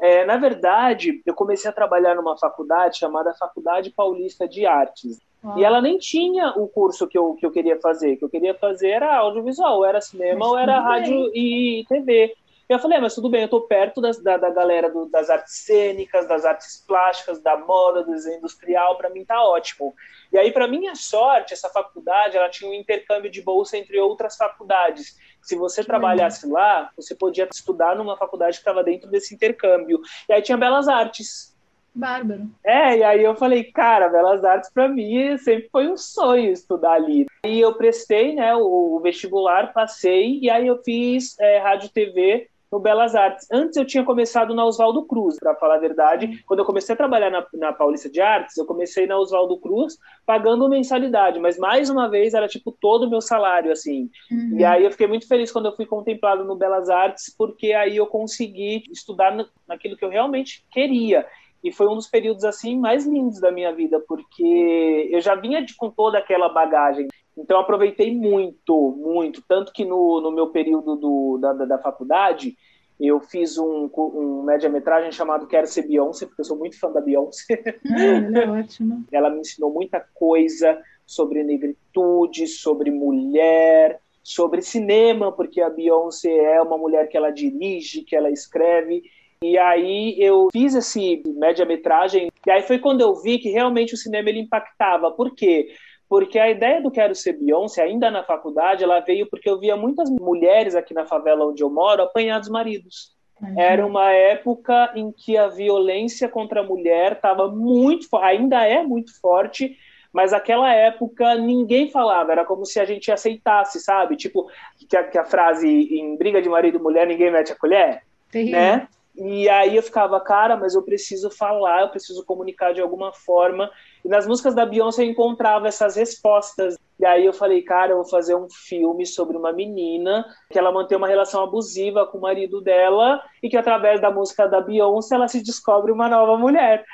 É, 0.00 0.24
na 0.24 0.36
verdade, 0.36 1.22
eu 1.24 1.34
comecei 1.34 1.70
a 1.70 1.74
trabalhar 1.74 2.16
numa 2.16 2.36
faculdade 2.36 2.98
chamada 2.98 3.32
Faculdade 3.34 3.90
Paulista 3.90 4.46
de 4.48 4.66
Artes. 4.66 5.20
Ah. 5.42 5.54
E 5.56 5.64
ela 5.64 5.80
nem 5.80 5.98
tinha 5.98 6.50
o 6.56 6.66
curso 6.66 7.06
que 7.06 7.16
eu, 7.16 7.34
que 7.34 7.46
eu 7.46 7.52
queria 7.52 7.80
fazer. 7.80 8.14
O 8.14 8.18
que 8.18 8.24
eu 8.24 8.28
queria 8.28 8.54
fazer 8.54 8.88
era 8.88 9.16
audiovisual, 9.16 9.84
era 9.84 10.00
cinema, 10.00 10.40
Mas 10.40 10.48
ou 10.48 10.58
era 10.58 10.80
rádio 10.80 11.30
e 11.32 11.84
TV. 11.88 12.34
Eu 12.68 12.78
falei, 12.78 12.98
ah, 12.98 13.00
mas 13.00 13.14
tudo 13.14 13.30
bem, 13.30 13.40
eu 13.40 13.46
estou 13.46 13.62
perto 13.62 13.98
das, 13.98 14.22
da, 14.22 14.36
da 14.36 14.50
galera 14.50 14.90
do, 14.90 15.06
das 15.06 15.30
artes 15.30 15.54
cênicas, 15.54 16.28
das 16.28 16.44
artes 16.44 16.84
plásticas, 16.86 17.40
da 17.40 17.56
moda, 17.56 18.04
do 18.04 18.10
desenho 18.10 18.38
industrial, 18.38 18.98
para 18.98 19.08
mim 19.08 19.24
tá 19.24 19.42
ótimo. 19.42 19.94
E 20.30 20.36
aí, 20.36 20.52
para 20.52 20.68
minha 20.68 20.94
sorte, 20.94 21.54
essa 21.54 21.70
faculdade, 21.70 22.36
ela 22.36 22.50
tinha 22.50 22.70
um 22.70 22.74
intercâmbio 22.74 23.30
de 23.30 23.40
bolsa 23.40 23.78
entre 23.78 23.98
outras 23.98 24.36
faculdades. 24.36 25.16
Se 25.40 25.56
você 25.56 25.82
trabalhasse 25.82 26.46
lá, 26.46 26.90
você 26.94 27.14
podia 27.14 27.48
estudar 27.50 27.96
numa 27.96 28.18
faculdade 28.18 28.58
que 28.58 28.60
estava 28.60 28.84
dentro 28.84 29.08
desse 29.08 29.34
intercâmbio. 29.34 30.02
E 30.28 30.34
aí 30.34 30.42
tinha 30.42 30.58
Belas 30.58 30.88
Artes. 30.88 31.56
Bárbaro. 31.94 32.50
É, 32.62 32.98
e 32.98 33.02
aí 33.02 33.24
eu 33.24 33.34
falei, 33.34 33.64
cara, 33.64 34.10
Belas 34.10 34.44
Artes 34.44 34.70
para 34.70 34.88
mim 34.88 35.38
sempre 35.38 35.70
foi 35.72 35.88
um 35.88 35.96
sonho 35.96 36.52
estudar 36.52 36.92
ali. 36.92 37.24
E 37.46 37.58
eu 37.58 37.74
prestei, 37.74 38.34
né, 38.34 38.54
o, 38.54 38.96
o 38.96 39.00
vestibular, 39.00 39.72
passei, 39.72 40.38
e 40.40 40.50
aí 40.50 40.66
eu 40.66 40.82
fiz 40.82 41.34
é, 41.40 41.56
rádio 41.58 41.88
TV 41.88 42.46
no 42.70 42.78
Belas 42.78 43.14
Artes. 43.14 43.46
Antes 43.50 43.76
eu 43.76 43.84
tinha 43.84 44.04
começado 44.04 44.54
na 44.54 44.64
Oswaldo 44.64 45.06
Cruz, 45.06 45.36
para 45.38 45.54
falar 45.54 45.76
a 45.76 45.80
verdade. 45.80 46.42
Quando 46.46 46.60
eu 46.60 46.66
comecei 46.66 46.92
a 46.92 46.96
trabalhar 46.96 47.30
na, 47.30 47.46
na 47.54 47.72
Paulista 47.72 48.08
de 48.08 48.20
Artes, 48.20 48.56
eu 48.56 48.66
comecei 48.66 49.06
na 49.06 49.18
Oswaldo 49.18 49.58
Cruz 49.58 49.98
pagando 50.26 50.68
mensalidade, 50.68 51.40
mas 51.40 51.58
mais 51.58 51.88
uma 51.88 52.08
vez 52.08 52.34
era 52.34 52.46
tipo 52.46 52.70
todo 52.70 53.04
o 53.04 53.10
meu 53.10 53.20
salário, 53.20 53.72
assim. 53.72 54.10
Uhum. 54.30 54.58
E 54.58 54.64
aí 54.64 54.84
eu 54.84 54.90
fiquei 54.90 55.06
muito 55.06 55.26
feliz 55.26 55.50
quando 55.50 55.66
eu 55.66 55.76
fui 55.76 55.86
contemplado 55.86 56.44
no 56.44 56.56
Belas 56.56 56.88
Artes, 56.90 57.34
porque 57.36 57.72
aí 57.72 57.96
eu 57.96 58.06
consegui 58.06 58.82
estudar 58.90 59.36
naquilo 59.66 59.96
que 59.96 60.04
eu 60.04 60.10
realmente 60.10 60.64
queria. 60.70 61.26
E 61.62 61.72
foi 61.72 61.88
um 61.88 61.96
dos 61.96 62.06
períodos 62.06 62.44
assim 62.44 62.78
mais 62.78 63.06
lindos 63.06 63.40
da 63.40 63.50
minha 63.50 63.72
vida, 63.72 64.00
porque 64.06 65.08
eu 65.10 65.20
já 65.20 65.34
vinha 65.34 65.62
de, 65.64 65.74
com 65.74 65.90
toda 65.90 66.18
aquela 66.18 66.48
bagagem. 66.48 67.08
Então 67.38 67.60
aproveitei 67.60 68.14
muito, 68.14 68.96
muito. 68.98 69.42
Tanto 69.46 69.72
que 69.72 69.84
no, 69.84 70.20
no 70.20 70.32
meu 70.32 70.48
período 70.48 70.96
do, 70.96 71.38
da, 71.38 71.52
da, 71.52 71.78
faculdade, 71.78 72.56
eu 72.98 73.20
fiz 73.20 73.56
um, 73.56 73.88
um 73.96 74.42
média-metragem 74.42 75.12
chamado 75.12 75.46
Quero 75.46 75.66
Ser 75.66 75.86
Beyoncé, 75.86 76.26
porque 76.26 76.40
eu 76.40 76.44
sou 76.44 76.58
muito 76.58 76.78
fã 76.78 76.90
da 76.90 77.00
Beyoncé. 77.00 77.62
Ah, 77.86 78.02
ela 78.02 78.38
é 78.38 78.50
ótima. 78.60 79.02
Ela 79.12 79.30
me 79.30 79.40
ensinou 79.40 79.72
muita 79.72 80.04
coisa 80.14 80.80
sobre 81.06 81.44
negritude, 81.44 82.46
sobre 82.48 82.90
mulher, 82.90 84.00
sobre 84.22 84.60
cinema, 84.60 85.32
porque 85.32 85.60
a 85.60 85.70
Beyoncé 85.70 86.28
é 86.28 86.60
uma 86.60 86.76
mulher 86.76 87.08
que 87.08 87.16
ela 87.16 87.30
dirige, 87.30 88.02
que 88.02 88.16
ela 88.16 88.30
escreve. 88.30 89.02
E 89.42 89.56
aí 89.56 90.16
eu 90.18 90.48
fiz 90.52 90.74
esse 90.74 91.22
média-metragem, 91.24 92.28
e 92.44 92.50
aí 92.50 92.62
foi 92.62 92.78
quando 92.78 93.00
eu 93.00 93.14
vi 93.14 93.38
que 93.38 93.48
realmente 93.48 93.94
o 93.94 93.96
cinema 93.96 94.28
ele 94.28 94.40
impactava. 94.40 95.12
Por 95.12 95.34
quê? 95.34 95.68
Porque 96.08 96.38
a 96.38 96.50
ideia 96.50 96.80
do 96.80 96.90
Quero 96.90 97.14
Ser 97.14 97.34
Beyoncé, 97.34 97.82
ainda 97.82 98.10
na 98.10 98.22
faculdade, 98.22 98.82
ela 98.82 99.00
veio 99.00 99.28
porque 99.28 99.48
eu 99.48 99.58
via 99.58 99.76
muitas 99.76 100.08
mulheres 100.08 100.74
aqui 100.74 100.94
na 100.94 101.04
favela 101.04 101.46
onde 101.46 101.62
eu 101.62 101.70
moro 101.70 102.02
apanhar 102.02 102.38
dos 102.38 102.48
maridos. 102.48 103.12
Uhum. 103.40 103.60
Era 103.60 103.86
uma 103.86 104.10
época 104.10 104.92
em 104.94 105.12
que 105.12 105.36
a 105.36 105.48
violência 105.48 106.28
contra 106.28 106.60
a 106.60 106.64
mulher 106.64 107.12
estava 107.12 107.48
muito, 107.48 108.08
ainda 108.16 108.64
é 108.64 108.82
muito 108.82 109.18
forte, 109.20 109.76
mas 110.12 110.32
aquela 110.32 110.72
época 110.72 111.34
ninguém 111.34 111.90
falava, 111.90 112.32
era 112.32 112.44
como 112.44 112.64
se 112.64 112.80
a 112.80 112.84
gente 112.84 113.12
aceitasse, 113.12 113.80
sabe? 113.80 114.16
Tipo, 114.16 114.50
que 114.88 114.96
a, 114.96 115.04
que 115.04 115.18
a 115.18 115.24
frase 115.24 115.68
em 115.68 116.16
briga 116.16 116.40
de 116.40 116.48
marido 116.48 116.78
e 116.78 116.82
mulher, 116.82 117.06
ninguém 117.06 117.30
mete 117.30 117.52
a 117.52 117.56
colher, 117.56 118.02
Terrível. 118.30 118.58
né? 118.58 118.88
E 119.20 119.48
aí 119.48 119.74
eu 119.74 119.82
ficava, 119.82 120.20
cara, 120.20 120.56
mas 120.56 120.74
eu 120.74 120.82
preciso 120.82 121.28
falar, 121.28 121.82
eu 121.82 121.88
preciso 121.88 122.24
comunicar 122.24 122.72
de 122.72 122.80
alguma 122.80 123.12
forma. 123.12 123.68
E 124.04 124.08
nas 124.08 124.26
músicas 124.26 124.54
da 124.54 124.66
Beyoncé 124.66 125.02
eu 125.04 125.10
encontrava 125.10 125.68
essas 125.68 125.96
respostas. 125.96 126.76
E 126.98 127.04
aí 127.04 127.24
eu 127.24 127.32
falei, 127.32 127.62
cara, 127.62 127.92
eu 127.92 127.96
vou 127.96 128.08
fazer 128.08 128.34
um 128.34 128.48
filme 128.50 129.06
sobre 129.06 129.36
uma 129.36 129.52
menina 129.52 130.24
que 130.50 130.58
ela 130.58 130.72
mantém 130.72 130.98
uma 130.98 131.06
relação 131.06 131.42
abusiva 131.42 132.06
com 132.06 132.18
o 132.18 132.20
marido 132.20 132.60
dela 132.60 133.22
e 133.42 133.48
que 133.48 133.56
através 133.56 134.00
da 134.00 134.10
música 134.10 134.46
da 134.46 134.60
Beyoncé 134.60 135.14
ela 135.14 135.28
se 135.28 135.42
descobre 135.42 135.92
uma 135.92 136.08
nova 136.08 136.36
mulher. 136.36 136.84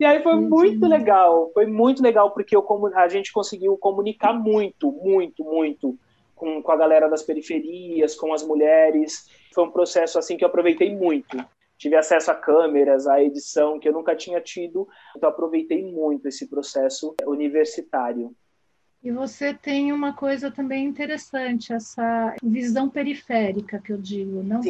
E 0.00 0.04
aí 0.04 0.20
foi 0.22 0.34
muito 0.34 0.86
legal, 0.86 1.50
foi 1.54 1.66
muito 1.66 2.02
legal 2.02 2.32
porque 2.32 2.56
eu, 2.56 2.66
a 2.96 3.08
gente 3.08 3.32
conseguiu 3.32 3.76
comunicar 3.76 4.32
muito, 4.32 4.90
muito, 4.90 5.44
muito 5.44 5.96
com, 6.34 6.60
com 6.60 6.72
a 6.72 6.76
galera 6.76 7.08
das 7.08 7.22
periferias, 7.22 8.16
com 8.16 8.32
as 8.32 8.42
mulheres. 8.42 9.30
Foi 9.54 9.64
um 9.64 9.70
processo 9.70 10.18
assim 10.18 10.36
que 10.36 10.44
eu 10.44 10.48
aproveitei 10.48 10.92
muito 10.92 11.36
tive 11.82 11.96
acesso 11.96 12.30
a 12.30 12.34
câmeras, 12.34 13.08
a 13.08 13.20
edição 13.20 13.76
que 13.76 13.88
eu 13.88 13.92
nunca 13.92 14.14
tinha 14.14 14.40
tido, 14.40 14.88
então 15.16 15.28
aproveitei 15.28 15.84
muito 15.84 16.28
esse 16.28 16.46
processo 16.46 17.12
universitário. 17.26 18.32
E 19.02 19.10
você 19.10 19.52
tem 19.52 19.90
uma 19.90 20.12
coisa 20.12 20.48
também 20.48 20.86
interessante, 20.86 21.72
essa 21.72 22.36
visão 22.40 22.88
periférica 22.88 23.80
que 23.80 23.92
eu 23.92 23.98
digo, 23.98 24.44
não 24.44 24.60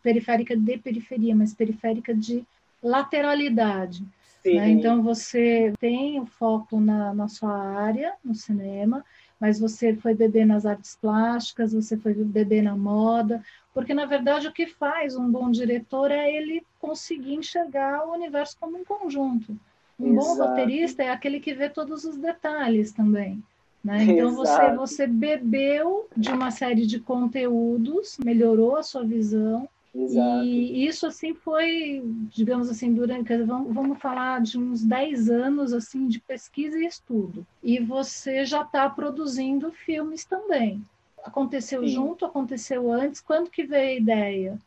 periférica 0.00 0.56
de 0.56 0.78
periferia, 0.78 1.34
mas 1.34 1.52
periférica 1.52 2.14
de 2.14 2.44
lateralidade. 2.80 4.04
Né? 4.46 4.70
Então 4.70 5.02
você 5.02 5.72
tem 5.80 6.20
o 6.20 6.24
foco 6.24 6.78
na, 6.78 7.12
na 7.12 7.26
sua 7.26 7.52
área, 7.52 8.14
no 8.24 8.32
cinema, 8.32 9.04
mas 9.40 9.58
você 9.58 9.96
foi 9.96 10.14
beber 10.14 10.46
nas 10.46 10.64
artes 10.64 10.96
plásticas, 11.00 11.72
você 11.72 11.96
foi 11.96 12.14
beber 12.14 12.62
na 12.62 12.76
moda, 12.76 13.42
porque 13.74 13.94
na 13.94 14.06
verdade 14.06 14.46
o 14.46 14.52
que 14.52 14.66
faz 14.66 15.16
um 15.16 15.30
bom 15.30 15.50
diretor 15.50 16.10
é 16.10 16.30
ele 16.30 16.64
conseguir 16.78 17.34
enxergar 17.34 18.06
o 18.06 18.12
universo 18.12 18.56
como 18.58 18.78
um 18.78 18.84
conjunto. 18.84 19.56
Um 19.98 20.12
Exato. 20.12 20.38
bom 20.38 20.46
roteirista 20.46 21.02
é 21.02 21.10
aquele 21.10 21.40
que 21.40 21.54
vê 21.54 21.68
todos 21.68 22.04
os 22.04 22.16
detalhes 22.16 22.92
também. 22.92 23.42
Né? 23.82 24.04
Então 24.04 24.34
você, 24.34 24.74
você 24.74 25.06
bebeu 25.06 26.08
de 26.16 26.30
uma 26.30 26.50
série 26.50 26.86
de 26.86 27.00
conteúdos, 27.00 28.18
melhorou 28.22 28.76
a 28.76 28.82
sua 28.82 29.04
visão, 29.04 29.68
Exato. 29.94 30.44
E 30.44 30.86
isso 30.86 31.06
assim 31.06 31.34
foi, 31.34 32.02
digamos 32.28 32.68
assim, 32.68 32.92
durante, 32.94 33.36
vamos, 33.42 33.74
vamos 33.74 33.98
falar 33.98 34.40
de 34.40 34.56
uns 34.56 34.84
10 34.84 35.28
anos 35.28 35.72
assim 35.72 36.06
de 36.06 36.20
pesquisa 36.20 36.78
e 36.78 36.86
estudo. 36.86 37.44
E 37.62 37.80
você 37.80 38.44
já 38.44 38.62
está 38.62 38.88
produzindo 38.88 39.72
filmes 39.72 40.24
também. 40.24 40.82
Aconteceu 41.24 41.82
Sim. 41.82 41.88
junto, 41.88 42.24
aconteceu 42.24 42.90
antes. 42.90 43.20
Quando 43.20 43.50
que 43.50 43.64
veio 43.64 43.90
a 43.90 43.94
ideia? 43.94 44.60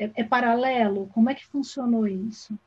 é, 0.00 0.10
é 0.16 0.24
paralelo? 0.24 1.10
Como 1.12 1.28
é 1.28 1.34
que 1.34 1.46
funcionou 1.46 2.08
isso? 2.08 2.58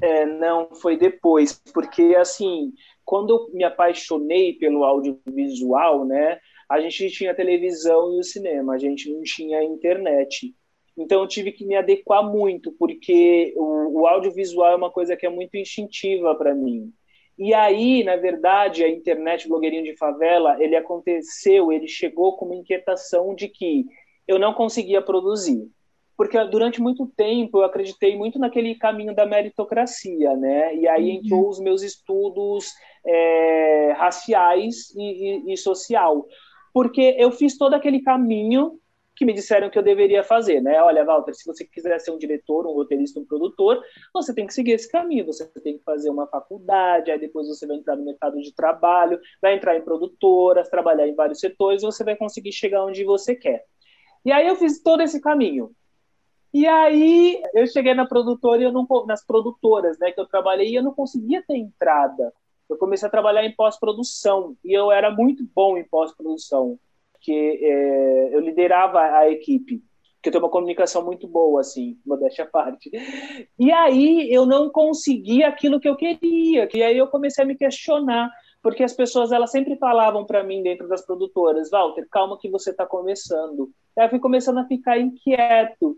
É, 0.00 0.26
não, 0.26 0.74
foi 0.74 0.96
depois, 0.96 1.60
porque 1.72 2.16
assim, 2.16 2.72
quando 3.04 3.30
eu 3.30 3.54
me 3.54 3.64
apaixonei 3.64 4.54
pelo 4.54 4.84
audiovisual, 4.84 6.04
né, 6.04 6.38
a 6.68 6.80
gente 6.80 7.10
tinha 7.10 7.34
televisão 7.34 8.14
e 8.16 8.20
o 8.20 8.24
cinema, 8.24 8.74
a 8.74 8.78
gente 8.78 9.10
não 9.10 9.22
tinha 9.22 9.62
internet. 9.62 10.54
Então 10.96 11.22
eu 11.22 11.28
tive 11.28 11.52
que 11.52 11.64
me 11.64 11.76
adequar 11.76 12.28
muito, 12.28 12.72
porque 12.72 13.54
o, 13.56 14.00
o 14.00 14.06
audiovisual 14.06 14.72
é 14.72 14.76
uma 14.76 14.90
coisa 14.90 15.16
que 15.16 15.26
é 15.26 15.30
muito 15.30 15.56
instintiva 15.56 16.34
para 16.34 16.54
mim. 16.54 16.92
E 17.38 17.54
aí, 17.54 18.02
na 18.02 18.16
verdade, 18.16 18.82
a 18.82 18.88
internet 18.88 19.48
blogueirinho 19.48 19.84
de 19.84 19.96
favela, 19.96 20.56
ele 20.62 20.74
aconteceu, 20.74 21.70
ele 21.70 21.86
chegou 21.86 22.36
com 22.36 22.46
uma 22.46 22.56
inquietação 22.56 23.34
de 23.34 23.48
que 23.48 23.86
eu 24.26 24.38
não 24.38 24.52
conseguia 24.52 25.00
produzir. 25.00 25.70
Porque 26.16 26.42
durante 26.46 26.82
muito 26.82 27.06
tempo 27.16 27.58
eu 27.58 27.64
acreditei 27.64 28.16
muito 28.16 28.40
naquele 28.40 28.74
caminho 28.74 29.14
da 29.14 29.24
meritocracia, 29.24 30.34
né? 30.36 30.74
E 30.74 30.88
aí 30.88 31.10
uhum. 31.10 31.16
entrou 31.16 31.48
os 31.48 31.60
meus 31.60 31.80
estudos 31.80 32.72
é, 33.06 33.92
raciais 33.96 34.90
e, 34.96 35.50
e, 35.50 35.52
e 35.52 35.56
social. 35.56 36.26
Porque 36.74 37.14
eu 37.18 37.30
fiz 37.30 37.56
todo 37.56 37.74
aquele 37.74 38.02
caminho 38.02 38.80
que 39.18 39.24
me 39.24 39.32
disseram 39.32 39.68
que 39.68 39.76
eu 39.76 39.82
deveria 39.82 40.22
fazer, 40.22 40.62
né? 40.62 40.80
Olha, 40.80 41.04
Walter, 41.04 41.34
se 41.34 41.44
você 41.44 41.64
quiser 41.64 41.98
ser 41.98 42.12
um 42.12 42.18
diretor, 42.18 42.64
um 42.66 42.72
roteirista, 42.72 43.18
um 43.18 43.24
produtor, 43.24 43.82
você 44.14 44.32
tem 44.32 44.46
que 44.46 44.54
seguir 44.54 44.72
esse 44.72 44.88
caminho, 44.88 45.26
você 45.26 45.44
tem 45.60 45.76
que 45.76 45.82
fazer 45.82 46.08
uma 46.08 46.28
faculdade, 46.28 47.10
aí 47.10 47.18
depois 47.18 47.48
você 47.48 47.66
vai 47.66 47.76
entrar 47.76 47.96
no 47.96 48.04
mercado 48.04 48.40
de 48.40 48.54
trabalho, 48.54 49.18
vai 49.42 49.56
entrar 49.56 49.76
em 49.76 49.82
produtoras, 49.82 50.68
trabalhar 50.68 51.08
em 51.08 51.16
vários 51.16 51.40
setores, 51.40 51.82
você 51.82 52.04
vai 52.04 52.14
conseguir 52.14 52.52
chegar 52.52 52.84
onde 52.84 53.02
você 53.02 53.34
quer. 53.34 53.64
E 54.24 54.30
aí 54.30 54.46
eu 54.46 54.54
fiz 54.54 54.80
todo 54.80 55.02
esse 55.02 55.20
caminho. 55.20 55.72
E 56.54 56.66
aí 56.66 57.42
eu 57.54 57.66
cheguei 57.66 57.94
na 57.94 58.06
produtora 58.06 58.62
e 58.62 58.64
eu 58.64 58.72
não 58.72 58.86
nas 59.04 59.26
produtoras, 59.26 59.98
né, 59.98 60.12
que 60.12 60.20
eu 60.20 60.26
trabalhei, 60.26 60.68
e 60.68 60.76
eu 60.76 60.82
não 60.82 60.94
conseguia 60.94 61.42
ter 61.42 61.56
entrada. 61.56 62.32
Eu 62.70 62.76
comecei 62.78 63.08
a 63.08 63.10
trabalhar 63.10 63.44
em 63.44 63.54
pós-produção 63.54 64.56
e 64.64 64.72
eu 64.72 64.92
era 64.92 65.10
muito 65.10 65.42
bom 65.54 65.76
em 65.76 65.84
pós-produção 65.84 66.78
que 67.20 67.32
é, 67.32 68.34
eu 68.34 68.40
liderava 68.40 69.00
a 69.00 69.30
equipe, 69.30 69.82
que 70.22 70.28
eu 70.28 70.32
tenho 70.32 70.44
uma 70.44 70.50
comunicação 70.50 71.04
muito 71.04 71.28
boa, 71.28 71.60
assim, 71.60 71.96
modéstia 72.04 72.44
à 72.44 72.46
parte. 72.46 72.90
E 73.58 73.70
aí 73.70 74.32
eu 74.32 74.44
não 74.44 74.70
conseguia 74.70 75.48
aquilo 75.48 75.80
que 75.80 75.88
eu 75.88 75.96
queria, 75.96 76.66
que 76.66 76.82
aí 76.82 76.98
eu 76.98 77.06
comecei 77.06 77.44
a 77.44 77.46
me 77.46 77.56
questionar, 77.56 78.30
porque 78.62 78.82
as 78.82 78.92
pessoas 78.92 79.30
elas 79.30 79.50
sempre 79.50 79.76
falavam 79.76 80.26
para 80.26 80.42
mim 80.42 80.62
dentro 80.62 80.88
das 80.88 81.04
produtoras, 81.04 81.70
Walter, 81.70 82.06
calma 82.10 82.38
que 82.38 82.50
você 82.50 82.70
está 82.70 82.84
começando. 82.84 83.70
Aí 83.96 84.06
eu 84.06 84.10
fui 84.10 84.18
começando 84.18 84.58
a 84.58 84.66
ficar 84.66 84.98
inquieto, 84.98 85.96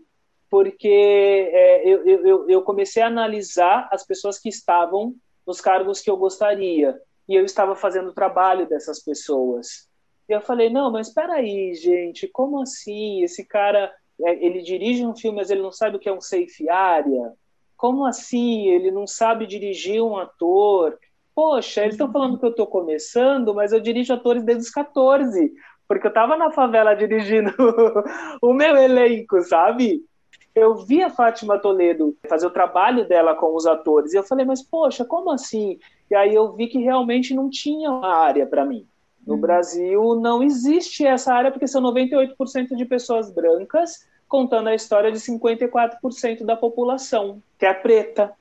porque 0.49 1.49
é, 1.51 1.87
eu, 1.87 2.05
eu, 2.05 2.49
eu 2.49 2.61
comecei 2.61 3.01
a 3.01 3.07
analisar 3.07 3.89
as 3.91 4.05
pessoas 4.05 4.37
que 4.37 4.49
estavam 4.49 5.15
nos 5.47 5.59
cargos 5.59 6.01
que 6.01 6.09
eu 6.09 6.17
gostaria, 6.17 6.95
e 7.27 7.35
eu 7.35 7.45
estava 7.45 7.75
fazendo 7.75 8.09
o 8.09 8.13
trabalho 8.13 8.67
dessas 8.67 9.03
pessoas. 9.03 9.89
E 10.29 10.33
eu 10.33 10.41
falei, 10.41 10.69
não, 10.69 10.91
mas 10.91 11.07
espera 11.07 11.33
aí, 11.33 11.73
gente, 11.73 12.27
como 12.27 12.61
assim? 12.61 13.23
Esse 13.23 13.45
cara, 13.45 13.91
é, 14.21 14.45
ele 14.45 14.61
dirige 14.61 15.05
um 15.05 15.15
filme, 15.15 15.37
mas 15.37 15.49
ele 15.49 15.61
não 15.61 15.71
sabe 15.71 15.97
o 15.97 15.99
que 15.99 16.09
é 16.09 16.13
um 16.13 16.21
safe 16.21 16.69
area? 16.69 17.33
Como 17.75 18.05
assim? 18.05 18.67
Ele 18.67 18.91
não 18.91 19.07
sabe 19.07 19.47
dirigir 19.47 20.01
um 20.01 20.17
ator? 20.17 20.97
Poxa, 21.33 21.81
eles 21.81 21.95
estão 21.95 22.11
falando 22.11 22.37
que 22.37 22.45
eu 22.45 22.51
estou 22.51 22.67
começando, 22.67 23.53
mas 23.53 23.71
eu 23.71 23.79
dirijo 23.79 24.13
atores 24.13 24.43
desde 24.43 24.63
os 24.65 24.69
14, 24.69 25.51
porque 25.87 26.05
eu 26.05 26.09
estava 26.09 26.37
na 26.37 26.51
favela 26.51 26.93
dirigindo 26.93 27.51
o 28.41 28.53
meu 28.53 28.75
elenco, 28.75 29.41
sabe? 29.41 30.05
Eu 30.53 30.75
vi 30.75 31.01
a 31.01 31.09
Fátima 31.09 31.57
Toledo 31.57 32.15
fazer 32.29 32.45
o 32.45 32.51
trabalho 32.51 33.07
dela 33.07 33.33
com 33.33 33.55
os 33.55 33.65
atores, 33.65 34.13
e 34.13 34.17
eu 34.17 34.23
falei, 34.23 34.45
mas 34.45 34.61
poxa, 34.61 35.05
como 35.05 35.31
assim? 35.31 35.79
E 36.09 36.15
aí 36.15 36.35
eu 36.35 36.51
vi 36.53 36.67
que 36.67 36.79
realmente 36.79 37.33
não 37.33 37.49
tinha 37.49 37.89
uma 37.89 38.13
área 38.13 38.45
para 38.45 38.65
mim. 38.65 38.85
No. 39.25 39.37
Brasil 39.37 40.15
não 40.15 40.41
existe 40.41 41.05
essa 41.05 41.33
área 41.33 41.51
porque 41.51 41.67
são 41.67 41.81
98% 41.81 42.75
de 42.75 42.85
pessoas 42.85 43.31
brancas 43.31 44.05
contando 44.27 44.69
a 44.69 44.75
história 44.75 45.11
de 45.11 45.19
54% 45.19 46.43
da 46.45 46.55
população, 46.55 47.41
que 47.59 47.65
é 47.65 47.73
preta. 47.73 48.33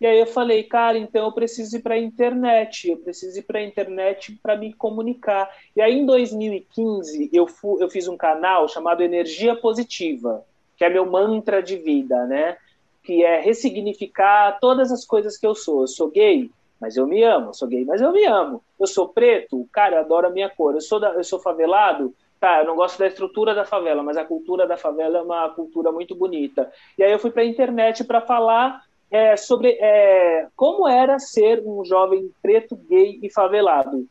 E 0.00 0.06
aí 0.06 0.18
eu 0.18 0.26
falei, 0.26 0.62
cara, 0.62 0.98
então 0.98 1.24
eu 1.24 1.32
preciso 1.32 1.76
ir 1.76 1.80
para 1.80 1.94
a 1.94 1.98
internet, 1.98 2.90
eu 2.90 2.98
preciso 2.98 3.38
ir 3.38 3.42
para 3.42 3.58
a 3.58 3.62
internet 3.62 4.38
para 4.42 4.56
me 4.56 4.72
comunicar. 4.72 5.50
E 5.74 5.80
aí 5.80 5.98
em 5.98 6.04
2015 6.04 7.30
eu, 7.32 7.46
fu 7.46 7.78
eu 7.80 7.88
fiz 7.88 8.06
um 8.08 8.16
canal 8.16 8.68
chamado 8.68 9.02
Energia 9.02 9.56
Positiva, 9.56 10.44
que 10.76 10.84
é 10.84 10.90
meu 10.90 11.10
mantra 11.10 11.62
de 11.62 11.76
vida, 11.76 12.26
né? 12.26 12.58
Que 13.02 13.24
é 13.24 13.40
ressignificar 13.40 14.58
todas 14.60 14.92
as 14.92 15.04
coisas 15.04 15.38
que 15.38 15.46
eu 15.46 15.54
sou. 15.54 15.82
Eu 15.82 15.88
sou 15.88 16.10
gay, 16.10 16.50
mas 16.80 16.96
eu 16.96 17.06
me 17.06 17.22
amo. 17.22 17.48
Eu 17.48 17.54
sou 17.54 17.68
gay, 17.68 17.84
mas 17.84 18.00
eu 18.00 18.12
me 18.12 18.24
amo. 18.24 18.62
Eu 18.78 18.86
sou 18.86 19.08
preto, 19.08 19.66
cara, 19.72 19.96
eu 19.96 20.00
adoro 20.00 20.26
a 20.26 20.30
minha 20.30 20.48
cor. 20.48 20.74
Eu 20.74 20.80
sou, 20.80 21.00
da, 21.00 21.10
eu 21.10 21.24
sou 21.24 21.38
favelado, 21.38 22.14
tá, 22.40 22.60
eu 22.60 22.66
não 22.66 22.76
gosto 22.76 22.98
da 22.98 23.06
estrutura 23.06 23.54
da 23.54 23.64
favela, 23.64 24.02
mas 24.02 24.16
a 24.16 24.24
cultura 24.24 24.66
da 24.66 24.76
favela 24.76 25.18
é 25.18 25.22
uma 25.22 25.48
cultura 25.50 25.90
muito 25.90 26.14
bonita. 26.14 26.70
E 26.98 27.02
aí 27.02 27.12
eu 27.12 27.18
fui 27.18 27.30
para 27.30 27.42
a 27.42 27.46
internet 27.46 28.04
para 28.04 28.20
falar 28.20 28.82
é, 29.10 29.36
sobre 29.36 29.78
é, 29.80 30.48
como 30.56 30.86
era 30.86 31.18
ser 31.18 31.62
um 31.64 31.84
jovem 31.84 32.30
preto, 32.42 32.76
gay 32.76 33.18
e 33.22 33.30
favelado. 33.30 34.06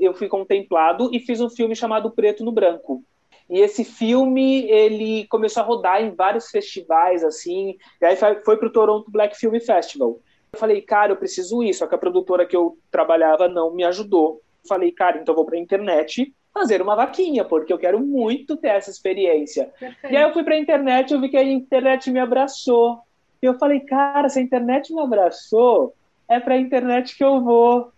Eu 0.00 0.12
fui 0.12 0.26
contemplado 0.26 1.08
e 1.12 1.20
fiz 1.20 1.40
um 1.40 1.48
filme 1.48 1.76
chamado 1.76 2.10
Preto 2.10 2.44
no 2.44 2.50
Branco. 2.50 3.04
E 3.48 3.60
esse 3.60 3.84
filme, 3.84 4.68
ele 4.68 5.28
começou 5.28 5.62
a 5.62 5.66
rodar 5.66 6.02
em 6.02 6.10
vários 6.10 6.50
festivais, 6.50 7.22
assim, 7.22 7.76
e 8.00 8.04
aí 8.04 8.16
foi 8.16 8.56
para 8.56 8.66
o 8.66 8.72
Toronto 8.72 9.08
Black 9.12 9.38
Film 9.38 9.60
Festival. 9.60 10.18
Eu 10.58 10.60
falei, 10.60 10.82
cara, 10.82 11.12
eu 11.12 11.16
preciso 11.16 11.62
isso. 11.62 11.78
Só 11.78 11.86
que 11.86 11.94
a 11.94 11.98
produtora 11.98 12.44
que 12.44 12.56
eu 12.56 12.76
trabalhava 12.90 13.46
não 13.46 13.72
me 13.72 13.84
ajudou. 13.84 14.42
Falei, 14.66 14.90
cara, 14.90 15.18
então 15.18 15.32
eu 15.32 15.36
vou 15.36 15.44
para 15.44 15.56
a 15.56 15.60
internet 15.60 16.34
fazer 16.52 16.82
uma 16.82 16.96
vaquinha, 16.96 17.44
porque 17.44 17.72
eu 17.72 17.78
quero 17.78 18.00
muito 18.00 18.56
ter 18.56 18.68
essa 18.68 18.90
experiência. 18.90 19.72
Perfeito. 19.78 20.12
E 20.12 20.16
aí 20.16 20.22
eu 20.24 20.32
fui 20.32 20.42
para 20.42 20.54
a 20.54 20.58
internet, 20.58 21.14
eu 21.14 21.20
vi 21.20 21.28
que 21.28 21.36
a 21.36 21.44
internet 21.44 22.10
me 22.10 22.18
abraçou. 22.18 22.98
E 23.40 23.46
eu 23.46 23.54
falei, 23.54 23.78
cara, 23.80 24.28
se 24.28 24.40
a 24.40 24.42
internet 24.42 24.92
me 24.92 25.00
abraçou, 25.00 25.94
é 26.28 26.40
para 26.40 26.54
a 26.54 26.58
internet 26.58 27.16
que 27.16 27.22
eu 27.22 27.40
vou. 27.40 27.92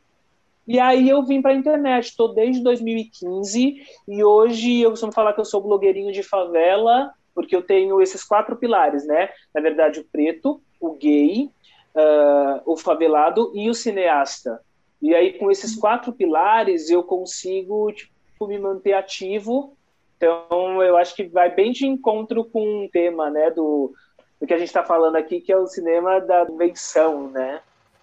E 0.68 0.78
aí 0.78 1.08
eu 1.08 1.24
vim 1.24 1.40
para 1.40 1.52
a 1.52 1.54
internet, 1.54 2.08
estou 2.08 2.34
desde 2.34 2.62
2015 2.62 3.82
e 4.06 4.22
hoje 4.22 4.80
eu 4.80 4.90
costumo 4.90 5.12
falar 5.12 5.32
que 5.32 5.40
eu 5.40 5.44
sou 5.46 5.62
blogueirinho 5.62 6.12
de 6.12 6.22
favela, 6.22 7.10
porque 7.34 7.56
eu 7.56 7.62
tenho 7.62 8.02
esses 8.02 8.22
quatro 8.22 8.54
pilares, 8.56 9.06
né? 9.06 9.30
Na 9.54 9.62
verdade, 9.62 10.00
o 10.00 10.04
preto, 10.04 10.60
o 10.78 10.92
gay, 10.92 11.50
uh, 11.94 12.62
o 12.64 12.76
favelado 12.76 13.52
e 13.54 13.68
o 13.68 13.74
cineasta. 13.74 14.60
E 15.00 15.14
aí, 15.14 15.32
com 15.38 15.50
esses 15.50 15.74
quatro 15.74 16.12
pilares, 16.12 16.90
eu 16.90 17.02
consigo 17.02 17.90
tipo, 17.92 18.46
me 18.46 18.58
manter 18.58 18.92
ativo. 18.92 19.76
Então, 20.16 20.82
eu 20.82 20.96
acho 20.96 21.14
que 21.14 21.24
vai 21.24 21.54
bem 21.54 21.72
de 21.72 21.86
encontro 21.86 22.44
com 22.44 22.84
o 22.84 22.88
tema 22.90 23.30
né, 23.30 23.50
do, 23.50 23.94
do 24.38 24.46
que 24.46 24.52
a 24.52 24.58
gente 24.58 24.68
está 24.68 24.84
falando 24.84 25.16
aqui, 25.16 25.40
que 25.40 25.52
é 25.52 25.56
o 25.56 25.66
cinema 25.66 26.20
da 26.20 26.46
invenção, 26.50 27.30
né? 27.30 27.60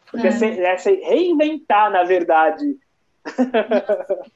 Porque 0.09 0.27
é, 0.27 0.63
é 0.63 0.77
se 0.77 0.93
reinventar, 0.95 1.91
na 1.91 2.03
verdade. 2.03 2.77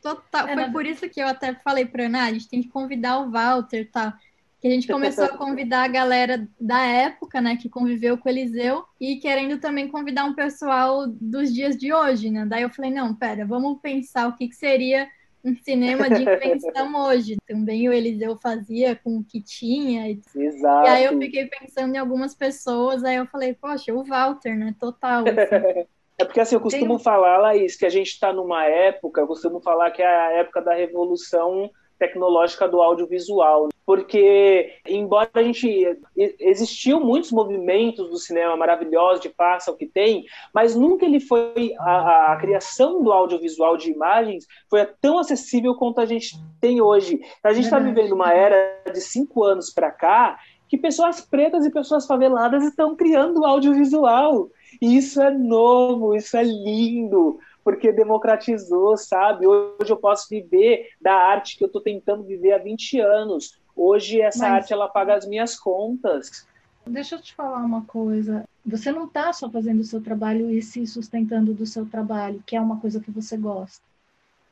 Total. 0.01 0.47
Foi 0.47 0.71
por 0.71 0.85
isso 0.85 1.09
que 1.09 1.21
eu 1.21 1.27
até 1.27 1.55
falei 1.55 1.85
para 1.85 2.05
Ana, 2.05 2.25
a 2.25 2.31
gente 2.31 2.49
tem 2.49 2.61
que 2.61 2.69
convidar 2.69 3.19
o 3.19 3.31
Walter, 3.31 3.89
tá? 3.89 4.17
Que 4.61 4.67
a 4.67 4.71
gente 4.71 4.87
começou 4.87 5.25
a 5.25 5.29
convidar 5.29 5.83
a 5.83 5.87
galera 5.87 6.47
da 6.59 6.85
época, 6.85 7.41
né, 7.41 7.57
que 7.57 7.67
conviveu 7.67 8.15
com 8.15 8.29
o 8.29 8.31
Eliseu, 8.31 8.83
e 8.99 9.15
querendo 9.15 9.59
também 9.59 9.87
convidar 9.87 10.23
um 10.23 10.35
pessoal 10.35 11.07
dos 11.07 11.51
dias 11.51 11.75
de 11.75 11.91
hoje, 11.91 12.29
né? 12.29 12.45
Daí 12.45 12.61
eu 12.61 12.69
falei, 12.69 12.91
não, 12.91 13.15
pera, 13.15 13.43
vamos 13.43 13.79
pensar 13.81 14.27
o 14.27 14.35
que, 14.35 14.47
que 14.47 14.55
seria 14.55 15.09
um 15.43 15.55
cinema 15.55 16.07
de 16.07 16.21
invenção 16.21 16.93
hoje. 17.07 17.37
Também 17.47 17.89
o 17.89 17.93
Eliseu 17.93 18.37
fazia 18.37 18.95
com 18.95 19.17
o 19.17 19.23
que 19.23 19.41
tinha. 19.41 20.15
Exato. 20.35 20.85
E 20.85 20.89
aí 20.89 21.05
eu 21.05 21.17
fiquei 21.17 21.47
pensando 21.47 21.95
em 21.95 21.97
algumas 21.97 22.35
pessoas, 22.35 23.03
aí 23.03 23.15
eu 23.15 23.25
falei, 23.25 23.55
poxa, 23.55 23.91
o 23.91 24.03
Walter, 24.03 24.55
né? 24.55 24.75
Total. 24.79 25.23
Assim. 25.27 25.87
É 26.17 26.23
porque 26.23 26.39
assim, 26.39 26.53
eu 26.53 26.61
costumo 26.61 26.97
Tem... 26.97 27.03
falar, 27.03 27.39
Laís, 27.39 27.75
que 27.75 27.83
a 27.83 27.89
gente 27.89 28.09
está 28.09 28.31
numa 28.31 28.63
época, 28.65 29.21
eu 29.21 29.25
costumo 29.25 29.59
falar 29.59 29.89
que 29.89 30.03
é 30.03 30.05
a 30.05 30.31
época 30.33 30.61
da 30.61 30.71
revolução 30.71 31.71
tecnológica 32.01 32.67
do 32.67 32.81
audiovisual, 32.81 33.69
porque 33.85 34.73
embora 34.87 35.29
a 35.35 35.43
gente 35.43 35.95
existiu 36.39 36.99
muitos 36.99 37.31
movimentos 37.31 38.09
do 38.09 38.17
cinema 38.17 38.57
maravilhosos 38.57 39.21
de 39.21 39.29
faça 39.29 39.69
o 39.69 39.75
que 39.75 39.85
tem, 39.85 40.25
mas 40.51 40.75
nunca 40.75 41.05
ele 41.05 41.19
foi 41.19 41.73
a, 41.77 42.33
a 42.33 42.37
criação 42.37 43.03
do 43.03 43.11
audiovisual 43.11 43.77
de 43.77 43.91
imagens 43.91 44.47
foi 44.67 44.83
tão 44.99 45.19
acessível 45.19 45.75
quanto 45.75 46.01
a 46.01 46.05
gente 46.07 46.35
tem 46.59 46.81
hoje. 46.81 47.19
A 47.43 47.53
gente 47.53 47.65
está 47.65 47.77
vivendo 47.77 48.13
uma 48.13 48.33
era 48.33 48.81
de 48.91 48.99
cinco 48.99 49.43
anos 49.43 49.69
para 49.69 49.91
cá 49.91 50.39
que 50.67 50.77
pessoas 50.77 51.21
pretas 51.21 51.65
e 51.65 51.71
pessoas 51.71 52.07
faveladas 52.07 52.63
estão 52.63 52.95
criando 52.95 53.45
audiovisual. 53.45 54.49
E 54.81 54.97
isso 54.97 55.21
é 55.21 55.29
novo, 55.29 56.15
isso 56.15 56.35
é 56.35 56.43
lindo 56.43 57.37
porque 57.63 57.91
democratizou, 57.91 58.97
sabe? 58.97 59.47
Hoje 59.47 59.91
eu 59.91 59.97
posso 59.97 60.27
viver 60.29 60.89
da 60.99 61.13
arte 61.13 61.57
que 61.57 61.63
eu 61.63 61.67
estou 61.67 61.81
tentando 61.81 62.23
viver 62.23 62.53
há 62.53 62.57
20 62.57 62.99
anos. 62.99 63.59
Hoje 63.75 64.21
essa 64.21 64.49
Mas... 64.49 64.53
arte 64.53 64.73
ela 64.73 64.87
paga 64.87 65.15
as 65.15 65.27
minhas 65.27 65.59
contas. 65.59 66.47
Deixa 66.85 67.15
eu 67.15 67.21
te 67.21 67.33
falar 67.33 67.59
uma 67.59 67.83
coisa. 67.85 68.43
Você 68.65 68.91
não 68.91 69.05
está 69.05 69.31
só 69.33 69.49
fazendo 69.49 69.79
o 69.79 69.83
seu 69.83 70.01
trabalho 70.01 70.49
e 70.49 70.61
se 70.61 70.85
sustentando 70.87 71.53
do 71.53 71.65
seu 71.65 71.85
trabalho, 71.85 72.43
que 72.45 72.55
é 72.55 72.61
uma 72.61 72.79
coisa 72.79 72.99
que 72.99 73.11
você 73.11 73.37
gosta. 73.37 73.83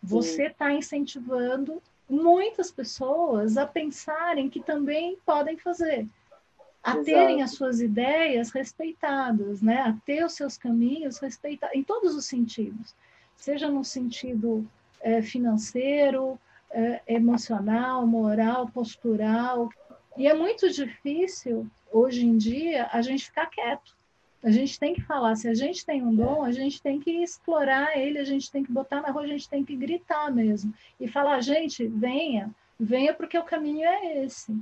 Você 0.01 0.47
está 0.47 0.71
incentivando 0.71 1.81
muitas 2.09 2.71
pessoas 2.71 3.57
a 3.57 3.67
pensarem 3.67 4.49
que 4.49 4.61
também 4.61 5.17
podem 5.25 5.57
fazer, 5.57 6.07
a 6.83 6.91
Exato. 6.91 7.05
terem 7.05 7.41
as 7.41 7.51
suas 7.51 7.81
ideias 7.81 8.51
respeitadas, 8.51 9.61
né? 9.61 9.81
A 9.81 9.93
ter 10.05 10.23
os 10.23 10.33
seus 10.33 10.57
caminhos 10.57 11.19
respeitados 11.19 11.75
em 11.75 11.83
todos 11.83 12.15
os 12.15 12.25
sentidos, 12.25 12.95
seja 13.35 13.69
no 13.69 13.83
sentido 13.83 14.65
é, 15.01 15.21
financeiro, 15.21 16.39
é, 16.71 17.01
emocional, 17.07 18.07
moral, 18.07 18.69
postural. 18.69 19.69
E 20.17 20.27
é 20.27 20.33
muito 20.33 20.69
difícil 20.69 21.67
hoje 21.91 22.25
em 22.25 22.37
dia 22.37 22.89
a 22.91 23.01
gente 23.01 23.25
ficar 23.25 23.47
quieto. 23.47 23.97
A 24.41 24.49
gente 24.49 24.79
tem 24.79 24.93
que 24.93 25.01
falar, 25.01 25.35
se 25.35 25.49
a 25.49 25.53
gente 25.53 25.85
tem 25.85 26.01
um 26.01 26.15
dom, 26.15 26.43
a 26.43 26.51
gente 26.53 26.81
tem 26.81 26.97
que 26.97 27.11
explorar 27.11 27.97
ele, 27.97 28.19
a 28.19 28.23
gente 28.23 28.49
tem 28.49 28.63
que 28.63 28.71
botar 28.71 29.01
na 29.01 29.11
rua, 29.11 29.23
a 29.23 29.27
gente 29.27 29.49
tem 29.49 29.65
que 29.65 29.75
gritar 29.75 30.31
mesmo. 30.31 30.73
E 30.97 31.09
falar, 31.09 31.41
gente, 31.41 31.85
venha, 31.87 32.49
venha 32.79 33.13
porque 33.13 33.37
o 33.37 33.43
caminho 33.43 33.85
é 33.85 34.23
esse 34.23 34.57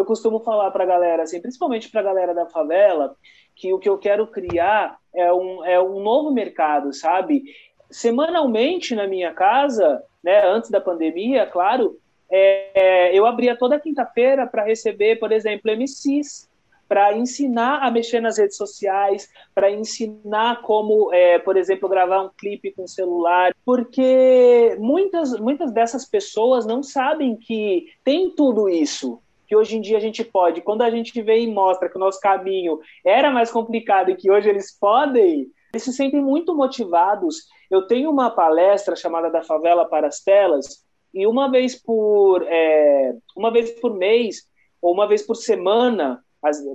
eu 0.00 0.04
costumo 0.04 0.40
falar 0.40 0.70
para 0.70 0.84
a 0.84 0.86
galera, 0.86 1.22
assim, 1.22 1.40
principalmente 1.40 1.90
para 1.90 2.00
a 2.00 2.04
galera 2.04 2.34
da 2.34 2.46
favela, 2.46 3.14
que 3.54 3.72
o 3.72 3.78
que 3.78 3.88
eu 3.88 3.98
quero 3.98 4.26
criar 4.26 4.98
é 5.14 5.32
um, 5.32 5.64
é 5.64 5.80
um 5.80 6.02
novo 6.02 6.32
mercado, 6.32 6.92
sabe? 6.92 7.44
Semanalmente 7.90 8.94
na 8.94 9.06
minha 9.06 9.32
casa, 9.34 10.02
né, 10.22 10.44
antes 10.46 10.70
da 10.70 10.80
pandemia, 10.80 11.46
claro, 11.46 11.98
é, 12.30 13.16
eu 13.16 13.26
abria 13.26 13.56
toda 13.56 13.80
quinta-feira 13.80 14.46
para 14.46 14.64
receber, 14.64 15.16
por 15.16 15.32
exemplo, 15.32 15.70
MCs, 15.70 16.48
para 16.90 17.16
ensinar 17.16 17.84
a 17.84 17.90
mexer 17.90 18.20
nas 18.20 18.36
redes 18.36 18.56
sociais, 18.56 19.28
para 19.54 19.70
ensinar 19.70 20.60
como, 20.62 21.14
é, 21.14 21.38
por 21.38 21.56
exemplo, 21.56 21.88
gravar 21.88 22.22
um 22.22 22.30
clipe 22.36 22.72
com 22.72 22.84
celular, 22.84 23.54
porque 23.64 24.76
muitas, 24.80 25.38
muitas 25.38 25.70
dessas 25.72 26.04
pessoas 26.04 26.66
não 26.66 26.82
sabem 26.82 27.36
que 27.36 27.86
tem 28.02 28.34
tudo 28.34 28.68
isso, 28.68 29.22
que 29.50 29.56
hoje 29.56 29.76
em 29.76 29.80
dia 29.80 29.96
a 29.96 30.00
gente 30.00 30.22
pode. 30.22 30.60
Quando 30.60 30.82
a 30.82 30.90
gente 30.90 31.20
vem 31.20 31.42
e 31.42 31.52
mostra 31.52 31.88
que 31.88 31.96
o 31.96 31.98
nosso 31.98 32.20
caminho 32.20 32.78
era 33.04 33.32
mais 33.32 33.50
complicado 33.50 34.08
e 34.08 34.14
que 34.14 34.30
hoje 34.30 34.48
eles 34.48 34.78
podem, 34.78 35.48
eles 35.72 35.82
se 35.82 35.92
sentem 35.92 36.20
muito 36.20 36.54
motivados. 36.54 37.46
Eu 37.68 37.84
tenho 37.84 38.12
uma 38.12 38.30
palestra 38.30 38.94
chamada 38.94 39.28
Da 39.28 39.42
Favela 39.42 39.84
para 39.88 40.06
as 40.06 40.22
Telas, 40.22 40.84
e 41.12 41.26
uma 41.26 41.50
vez 41.50 41.74
por, 41.74 42.44
é, 42.46 43.12
uma 43.36 43.50
vez 43.50 43.72
por 43.80 43.92
mês, 43.92 44.48
ou 44.80 44.94
uma 44.94 45.08
vez 45.08 45.26
por 45.26 45.34
semana, 45.34 46.22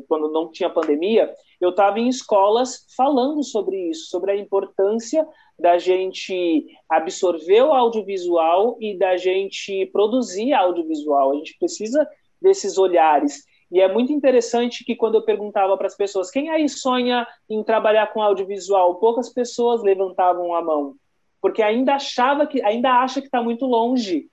quando 0.10 0.30
não 0.30 0.52
tinha 0.52 0.70
pandemia, 0.70 1.34
eu 1.62 1.70
estava 1.70 1.98
em 1.98 2.10
escolas 2.10 2.86
falando 2.98 3.42
sobre 3.42 3.90
isso, 3.90 4.10
sobre 4.10 4.32
a 4.32 4.36
importância 4.36 5.26
da 5.58 5.78
gente 5.78 6.66
absorver 6.90 7.62
o 7.62 7.72
audiovisual 7.72 8.76
e 8.82 8.98
da 8.98 9.16
gente 9.16 9.86
produzir 9.94 10.52
audiovisual. 10.52 11.32
A 11.32 11.36
gente 11.36 11.58
precisa 11.58 12.06
desses 12.46 12.78
olhares. 12.78 13.44
E 13.72 13.82
é 13.82 13.92
muito 13.92 14.14
interessante 14.14 14.86
que 14.86 14.96
quando 14.96 15.16
eu 15.16 15.24
perguntava 15.24 15.76
para 15.76 15.88
as 15.88 15.98
pessoas 15.98 16.30
quem 16.30 16.50
aí 16.50 16.70
sonha 16.70 17.28
em 17.50 17.64
trabalhar 17.64 18.14
com 18.14 18.22
audiovisual, 18.22 18.96
poucas 18.96 19.34
pessoas 19.34 19.82
levantavam 19.82 20.54
a 20.54 20.62
mão, 20.62 20.96
porque 21.42 21.64
ainda 21.64 21.96
achava 21.96 22.46
que 22.46 22.62
ainda 22.62 22.92
acha 23.02 23.20
que 23.20 23.28
está 23.28 23.42
muito 23.42 23.66
longe 23.66 24.30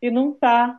e 0.00 0.10
não 0.10 0.30
está, 0.30 0.78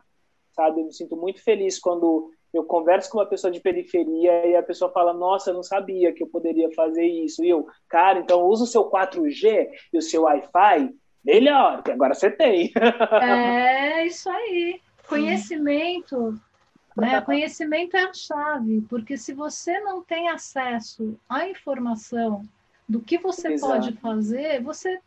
sabe? 0.56 0.80
Eu 0.80 0.86
me 0.86 0.94
sinto 0.94 1.14
muito 1.14 1.44
feliz 1.44 1.78
quando 1.78 2.30
eu 2.54 2.64
converso 2.64 3.10
com 3.10 3.18
uma 3.18 3.26
pessoa 3.26 3.50
de 3.50 3.60
periferia 3.60 4.46
e 4.46 4.56
a 4.56 4.62
pessoa 4.62 4.90
fala: 4.90 5.12
Nossa, 5.12 5.50
eu 5.50 5.54
não 5.54 5.62
sabia 5.62 6.12
que 6.14 6.22
eu 6.22 6.28
poderia 6.28 6.72
fazer 6.72 7.04
isso. 7.04 7.44
E 7.44 7.50
eu, 7.50 7.66
cara, 7.86 8.20
então 8.20 8.46
usa 8.46 8.64
o 8.64 8.66
seu 8.66 8.90
4G 8.90 9.68
e 9.92 9.98
o 9.98 10.02
seu 10.02 10.22
Wi-Fi 10.22 10.88
melhor, 11.22 11.82
que 11.82 11.90
agora 11.90 12.14
você 12.14 12.30
tem. 12.30 12.72
É 13.20 14.06
isso 14.06 14.30
aí. 14.30 14.80
Conhecimento 15.06 16.38
né? 17.00 17.20
Conhecimento 17.20 17.96
é 17.96 18.04
a 18.04 18.12
chave, 18.12 18.82
porque 18.88 19.16
se 19.16 19.32
você 19.32 19.80
não 19.80 20.02
tem 20.02 20.28
acesso 20.28 21.18
à 21.28 21.48
informação 21.48 22.42
do 22.88 23.00
que 23.00 23.18
você 23.18 23.52
Exato. 23.52 23.72
pode 23.72 23.92
fazer, 23.98 24.62
você, 24.62 25.00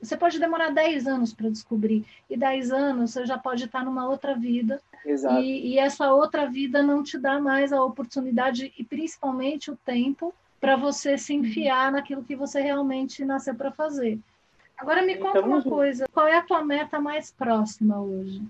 você 0.00 0.16
pode 0.16 0.38
demorar 0.38 0.70
10 0.70 1.06
anos 1.06 1.34
para 1.34 1.50
descobrir. 1.50 2.04
E 2.28 2.36
10 2.36 2.72
anos 2.72 3.10
você 3.12 3.26
já 3.26 3.36
pode 3.36 3.64
estar 3.64 3.84
numa 3.84 4.08
outra 4.08 4.34
vida. 4.34 4.80
E, 5.04 5.72
e 5.72 5.78
essa 5.78 6.12
outra 6.12 6.48
vida 6.48 6.82
não 6.82 7.02
te 7.02 7.18
dá 7.18 7.40
mais 7.40 7.72
a 7.72 7.82
oportunidade 7.82 8.72
e 8.78 8.84
principalmente 8.84 9.70
o 9.70 9.76
tempo 9.76 10.32
para 10.60 10.76
você 10.76 11.18
se 11.18 11.34
enfiar 11.34 11.86
uhum. 11.86 11.96
naquilo 11.96 12.22
que 12.22 12.36
você 12.36 12.60
realmente 12.60 13.24
nasceu 13.24 13.54
para 13.54 13.72
fazer. 13.72 14.18
Agora 14.78 15.02
me 15.02 15.16
conta 15.16 15.38
então, 15.38 15.50
uma 15.50 15.62
coisa, 15.62 16.06
qual 16.12 16.26
é 16.26 16.36
a 16.36 16.42
tua 16.42 16.64
meta 16.64 17.00
mais 17.00 17.30
próxima 17.30 18.00
hoje? 18.00 18.42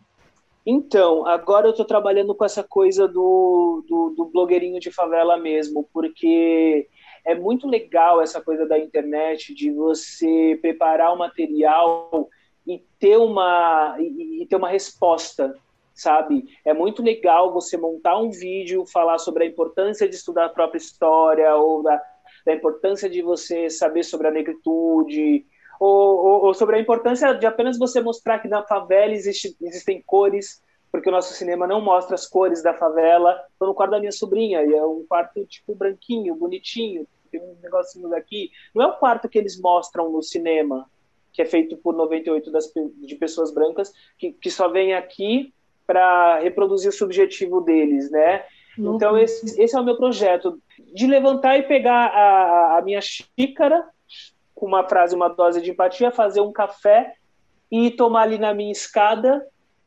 Então, 0.64 1.27
agora 1.27 1.66
eu 1.66 1.72
estou 1.72 1.85
trabalhando 1.85 2.35
com 2.35 2.44
essa 2.44 2.62
coisa 2.62 3.09
do, 3.09 3.85
do, 3.88 4.14
do, 4.16 4.25
blogueirinho 4.27 4.79
de 4.79 4.92
favela 4.92 5.37
mesmo, 5.37 5.88
porque 5.92 6.88
é 7.25 7.35
muito 7.35 7.66
legal 7.66 8.22
essa 8.22 8.40
coisa 8.40 8.66
da 8.66 8.79
internet, 8.79 9.53
de 9.55 9.72
você 9.72 10.57
preparar 10.62 11.12
o 11.12 11.18
material 11.18 12.29
e 12.64 12.79
ter 12.98 13.16
uma, 13.16 13.96
e, 13.98 14.42
e 14.42 14.46
ter 14.46 14.55
uma 14.55 14.68
resposta, 14.68 15.53
sabe? 15.92 16.44
É 16.64 16.72
muito 16.72 17.03
legal 17.03 17.53
você 17.53 17.77
montar 17.77 18.16
um 18.18 18.31
vídeo, 18.31 18.87
falar 18.87 19.18
sobre 19.18 19.44
a 19.44 19.48
importância 19.48 20.09
de 20.09 20.14
estudar 20.14 20.46
a 20.46 20.51
própria 20.51 20.79
história, 20.79 21.57
ou 21.57 21.83
da, 21.83 22.01
da 22.46 22.55
importância 22.55 23.11
de 23.11 23.20
você 23.20 23.68
saber 23.68 24.05
sobre 24.05 24.29
a 24.29 24.31
negritude, 24.31 25.44
ou, 25.85 26.45
ou, 26.45 26.55
sobre 26.55 26.77
a 26.77 26.81
importância 26.81 27.35
de 27.35 27.45
apenas 27.45 27.77
você 27.77 28.01
mostrar 28.01 28.38
que 28.38 28.47
na 28.47 28.62
favela 28.62 29.12
existe, 29.12 29.57
existem 29.61 30.01
cores, 30.07 30.62
porque 30.92 31.09
o 31.09 31.12
nosso 31.12 31.35
cinema 31.35 31.66
não 31.66 31.81
mostra 31.81 32.14
as 32.14 32.25
cores 32.25 32.62
da 32.62 32.73
favela. 32.73 33.40
Estou 33.51 33.66
no 33.66 33.75
quarto 33.75 33.90
da 33.90 33.99
minha 33.99 34.12
sobrinha, 34.12 34.62
e 34.62 34.73
é 34.73 34.85
um 34.85 35.05
quarto 35.09 35.45
tipo 35.47 35.75
branquinho, 35.75 36.37
bonitinho, 36.37 37.05
tem 37.33 37.40
um 37.40 37.57
negocinho 37.61 38.09
daqui. 38.09 38.51
Não 38.73 38.85
é 38.85 38.87
o 38.87 38.97
quarto 38.97 39.29
que 39.29 39.37
eles 39.37 39.61
mostram 39.61 40.12
no 40.12 40.23
cinema, 40.23 40.88
que 41.33 41.42
é 41.42 41.45
feito 41.45 41.77
por 41.77 41.95
98 41.95 42.53
das, 42.53 42.73
de 42.99 43.16
pessoas 43.16 43.53
brancas, 43.53 43.92
que, 44.16 44.33
que 44.33 44.51
só 44.51 44.68
vem 44.68 44.95
aqui 44.95 45.53
para 45.85 46.38
reproduzir 46.38 46.90
o 46.90 46.92
subjetivo 46.92 47.61
deles, 47.61 48.09
né? 48.09 48.45
Então, 48.79 49.18
esse, 49.18 49.61
esse, 49.61 49.77
é 49.77 49.81
o 49.81 49.85
meu 49.85 49.97
projeto, 49.97 50.62
de 50.95 51.07
levantar 51.07 51.59
e 51.59 51.64
pegar 51.64 52.07
a, 52.07 52.79
a 52.79 52.83
minha 52.83 53.01
xícara 53.01 53.85
com 54.62 54.68
uma 54.68 54.88
frase, 54.88 55.16
uma 55.16 55.27
dose 55.27 55.61
de 55.61 55.72
empatia, 55.72 56.12
fazer 56.12 56.40
um 56.40 56.53
café 56.53 57.16
e 57.68 57.90
tomar 57.90 58.22
ali 58.22 58.38
na 58.38 58.55
minha 58.55 58.70
escada 58.70 59.44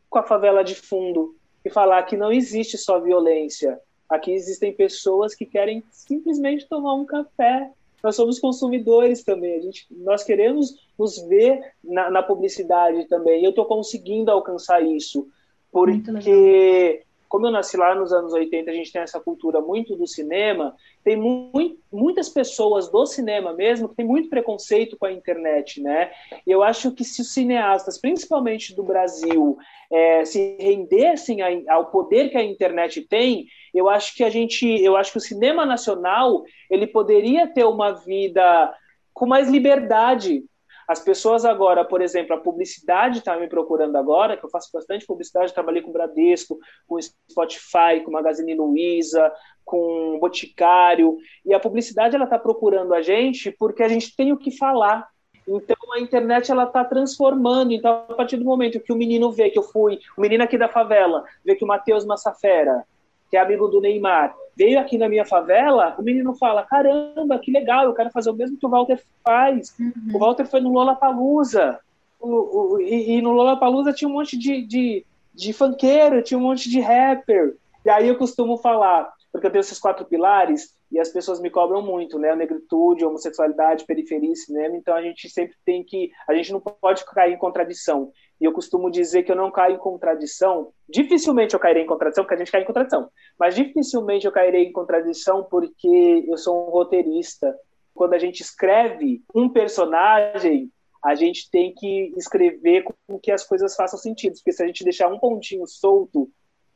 com 0.09 0.19
a 0.19 0.23
favela 0.23 0.65
de 0.65 0.75
fundo 0.75 1.33
e 1.63 1.69
falar 1.69 2.03
que 2.03 2.17
não 2.17 2.29
existe 2.29 2.77
só 2.77 2.99
violência. 2.99 3.79
Aqui 4.09 4.33
existem 4.33 4.73
pessoas 4.73 5.33
que 5.33 5.45
querem 5.45 5.81
simplesmente 5.91 6.67
tomar 6.67 6.93
um 6.93 7.05
café. 7.05 7.71
Nós 8.03 8.17
somos 8.17 8.37
consumidores 8.37 9.23
também. 9.23 9.55
A 9.55 9.61
gente, 9.61 9.87
nós 9.91 10.25
queremos 10.25 10.75
nos 10.99 11.25
ver 11.25 11.57
na, 11.81 12.11
na 12.11 12.21
publicidade 12.21 13.05
também. 13.05 13.45
Eu 13.45 13.51
estou 13.51 13.63
conseguindo 13.63 14.29
alcançar 14.29 14.81
isso 14.81 15.25
porque 15.71 17.04
como 17.35 17.47
eu 17.47 17.51
nasci 17.51 17.75
lá 17.75 17.93
nos 17.93 18.13
anos 18.13 18.31
80, 18.31 18.71
a 18.71 18.73
gente 18.73 18.93
tem 18.93 19.01
essa 19.01 19.19
cultura 19.19 19.59
muito 19.59 19.93
do 19.93 20.07
cinema, 20.07 20.73
tem 21.03 21.17
mu 21.17 21.51
muitas 21.91 22.29
pessoas 22.29 22.89
do 22.89 23.05
cinema 23.05 23.51
mesmo 23.51 23.89
que 23.89 23.95
tem 23.95 24.05
muito 24.05 24.29
preconceito 24.29 24.95
com 24.97 25.05
a 25.05 25.11
internet, 25.11 25.81
né? 25.81 26.11
E 26.47 26.51
eu 26.51 26.63
acho 26.63 26.93
que 26.93 27.03
se 27.03 27.21
os 27.21 27.33
cineastas, 27.33 27.99
principalmente 27.99 28.73
do 28.73 28.83
Brasil, 28.83 29.57
é, 29.91 30.23
se 30.23 30.55
rendessem 30.61 31.39
ao 31.67 31.87
poder 31.87 32.29
que 32.29 32.37
a 32.37 32.43
internet 32.43 33.01
tem, 33.01 33.47
eu 33.73 33.89
acho 33.89 34.15
que 34.15 34.23
a 34.23 34.29
gente, 34.29 34.65
eu 34.65 34.95
acho 34.95 35.11
que 35.11 35.17
o 35.17 35.21
cinema 35.21 35.65
nacional 35.65 36.41
ele 36.69 36.87
poderia 36.87 37.47
ter 37.47 37.65
uma 37.65 37.91
vida 37.91 38.73
com 39.13 39.25
mais 39.25 39.49
liberdade, 39.49 40.45
As 40.87 40.99
pessoas 40.99 41.45
agora, 41.45 41.83
por 41.83 42.01
exemplo, 42.01 42.35
a 42.35 42.39
publicidade 42.39 43.19
está 43.19 43.37
me 43.37 43.47
procurando 43.47 43.95
agora, 43.95 44.37
que 44.37 44.45
eu 44.45 44.49
faço 44.49 44.69
bastante 44.71 45.05
publicidade, 45.05 45.53
trabalhei 45.53 45.81
com 45.81 45.91
Bradesco, 45.91 46.59
com 46.87 47.01
Spotify, 47.01 48.01
com 48.03 48.11
Magazine 48.11 48.53
Luiza, 48.53 49.31
com 49.63 50.19
Boticário, 50.19 51.17
e 51.43 51.53
a 51.53 51.59
publicidade 51.59 52.15
ela 52.15 52.25
está 52.25 52.37
procurando 52.37 52.93
a 52.93 53.01
gente 53.01 53.51
porque 53.51 53.81
a 53.81 53.87
gente 53.87 54.15
tem 54.15 54.31
o 54.31 54.37
que 54.37 54.55
falar. 54.55 55.07
Então 55.47 55.75
a 55.93 55.99
internet 55.99 56.51
ela 56.51 56.63
está 56.63 56.83
transformando. 56.83 57.71
Então 57.71 58.05
a 58.07 58.13
partir 58.13 58.37
do 58.37 58.45
momento 58.45 58.79
que 58.79 58.93
o 58.93 58.95
menino 58.95 59.31
vê 59.31 59.49
que 59.49 59.57
eu 59.57 59.63
fui, 59.63 59.99
o 60.15 60.21
menino 60.21 60.43
aqui 60.43 60.57
da 60.57 60.67
favela, 60.67 61.23
vê 61.43 61.55
que 61.55 61.63
o 61.63 61.67
Matheus 61.67 62.05
Massafera, 62.05 62.83
que 63.29 63.37
é 63.37 63.39
amigo 63.39 63.67
do 63.67 63.81
Neymar, 63.81 64.35
veio 64.55 64.79
aqui 64.79 64.97
na 64.97 65.09
minha 65.09 65.25
favela, 65.25 65.95
o 65.97 66.01
menino 66.01 66.33
fala: 66.35 66.63
caramba, 66.63 67.39
que 67.39 67.51
legal, 67.51 67.85
eu 67.85 67.93
quero 67.93 68.11
fazer 68.11 68.29
o 68.29 68.35
mesmo 68.35 68.57
que 68.57 68.65
o 68.65 68.69
Walter 68.69 69.01
faz. 69.23 69.75
Uhum. 69.79 70.15
O 70.15 70.19
Walter 70.19 70.45
foi 70.45 70.61
no 70.61 70.71
Lollapalooza. 70.71 71.79
O, 72.19 72.75
o, 72.75 72.81
e, 72.81 73.17
e 73.17 73.21
no 73.21 73.31
Lollapalooza 73.31 73.93
tinha 73.93 74.07
um 74.07 74.13
monte 74.13 74.37
de, 74.37 74.65
de, 74.65 75.05
de 75.33 75.53
funkeiro, 75.53 76.23
tinha 76.23 76.37
um 76.37 76.43
monte 76.43 76.69
de 76.69 76.79
rapper. 76.79 77.55
E 77.83 77.89
aí 77.89 78.07
eu 78.07 78.17
costumo 78.17 78.57
falar: 78.57 79.11
porque 79.31 79.47
eu 79.47 79.51
tenho 79.51 79.61
esses 79.61 79.79
quatro 79.79 80.05
pilares 80.05 80.73
e 80.91 80.99
as 80.99 81.09
pessoas 81.09 81.41
me 81.41 81.49
cobram 81.49 81.81
muito, 81.81 82.17
né? 82.17 82.33
Negritude, 82.35 83.03
homossexualidade, 83.03 83.85
periferia 83.85 84.31
e 84.31 84.35
cinema. 84.35 84.77
Então 84.77 84.95
a 84.95 85.01
gente 85.01 85.29
sempre 85.29 85.55
tem 85.65 85.83
que, 85.83 86.09
a 86.27 86.33
gente 86.33 86.53
não 86.53 86.61
pode 86.61 87.03
cair 87.05 87.33
em 87.33 87.37
contradição. 87.37 88.11
E 88.39 88.45
eu 88.45 88.51
costumo 88.51 88.91
dizer 88.91 89.23
que 89.23 89.31
eu 89.31 89.35
não 89.35 89.51
caio 89.51 89.75
em 89.75 89.79
contradição. 89.79 90.71
Dificilmente 90.89 91.53
eu 91.53 91.59
cairei 91.59 91.83
em 91.83 91.87
contradição, 91.87 92.23
porque 92.23 92.35
a 92.35 92.37
gente 92.37 92.51
cai 92.51 92.61
em 92.61 92.65
contradição. 92.65 93.09
Mas 93.39 93.55
dificilmente 93.55 94.25
eu 94.25 94.31
cairei 94.31 94.65
em 94.65 94.71
contradição 94.71 95.43
porque 95.43 96.25
eu 96.27 96.37
sou 96.37 96.67
um 96.67 96.71
roteirista. 96.71 97.55
Quando 97.93 98.13
a 98.13 98.19
gente 98.19 98.41
escreve 98.41 99.23
um 99.33 99.47
personagem, 99.47 100.69
a 101.03 101.15
gente 101.15 101.49
tem 101.49 101.73
que 101.73 102.13
escrever 102.17 102.83
com 102.83 103.17
que 103.19 103.31
as 103.31 103.43
coisas 103.45 103.75
façam 103.75 103.97
sentido. 103.97 104.33
Porque 104.33 104.51
se 104.51 104.63
a 104.63 104.67
gente 104.67 104.83
deixar 104.83 105.07
um 105.07 105.19
pontinho 105.19 105.65
solto 105.65 106.29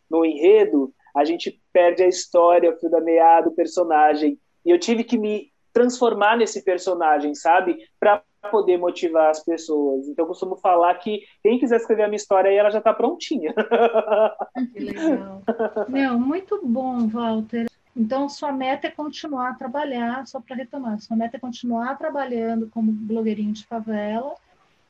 no 0.10 0.26
enredo, 0.26 0.94
a 1.16 1.26
gente 1.26 1.62
perde 1.74 2.04
a 2.04 2.08
história, 2.08 2.72
o 2.72 2.78
fio 2.78 2.90
da 2.90 3.02
meia 3.02 3.42
do 3.42 3.52
personagem. 3.52 4.40
E 4.66 4.70
eu 4.70 4.80
tive 4.80 5.04
que 5.04 5.18
me 5.18 5.52
transformar 5.74 6.38
nesse 6.38 6.64
personagem, 6.64 7.36
sabe? 7.36 7.78
Para 8.00 8.24
poder 8.52 8.78
motivar 8.78 9.30
as 9.30 9.44
pessoas. 9.44 10.08
Então, 10.08 10.24
eu 10.24 10.28
costumo 10.28 10.56
falar 10.56 10.94
que 10.96 11.22
quem 11.44 11.60
quiser 11.60 11.78
escrever 11.78 12.04
a 12.04 12.08
minha 12.08 12.18
história 12.18 12.50
aí, 12.50 12.58
ela 12.58 12.70
já 12.70 12.80
está 12.80 12.94
prontinha. 12.94 13.54
Que 14.74 14.80
legal. 14.80 15.42
Meu, 15.88 16.20
muito 16.20 16.60
bom, 16.64 17.08
Walter. 17.08 17.68
Então, 17.96 18.30
sua 18.30 18.52
meta 18.52 18.88
é 18.88 18.92
continuar 18.92 19.50
a 19.50 19.54
trabalhar, 19.54 20.26
só 20.28 20.40
para 20.40 20.56
retomar, 20.56 21.00
sua 21.00 21.18
meta 21.18 21.38
é 21.38 21.40
continuar 21.40 21.98
trabalhando 21.98 22.70
como 22.70 22.92
blogueirinho 22.92 23.54
de 23.54 23.66
favela 23.66 24.36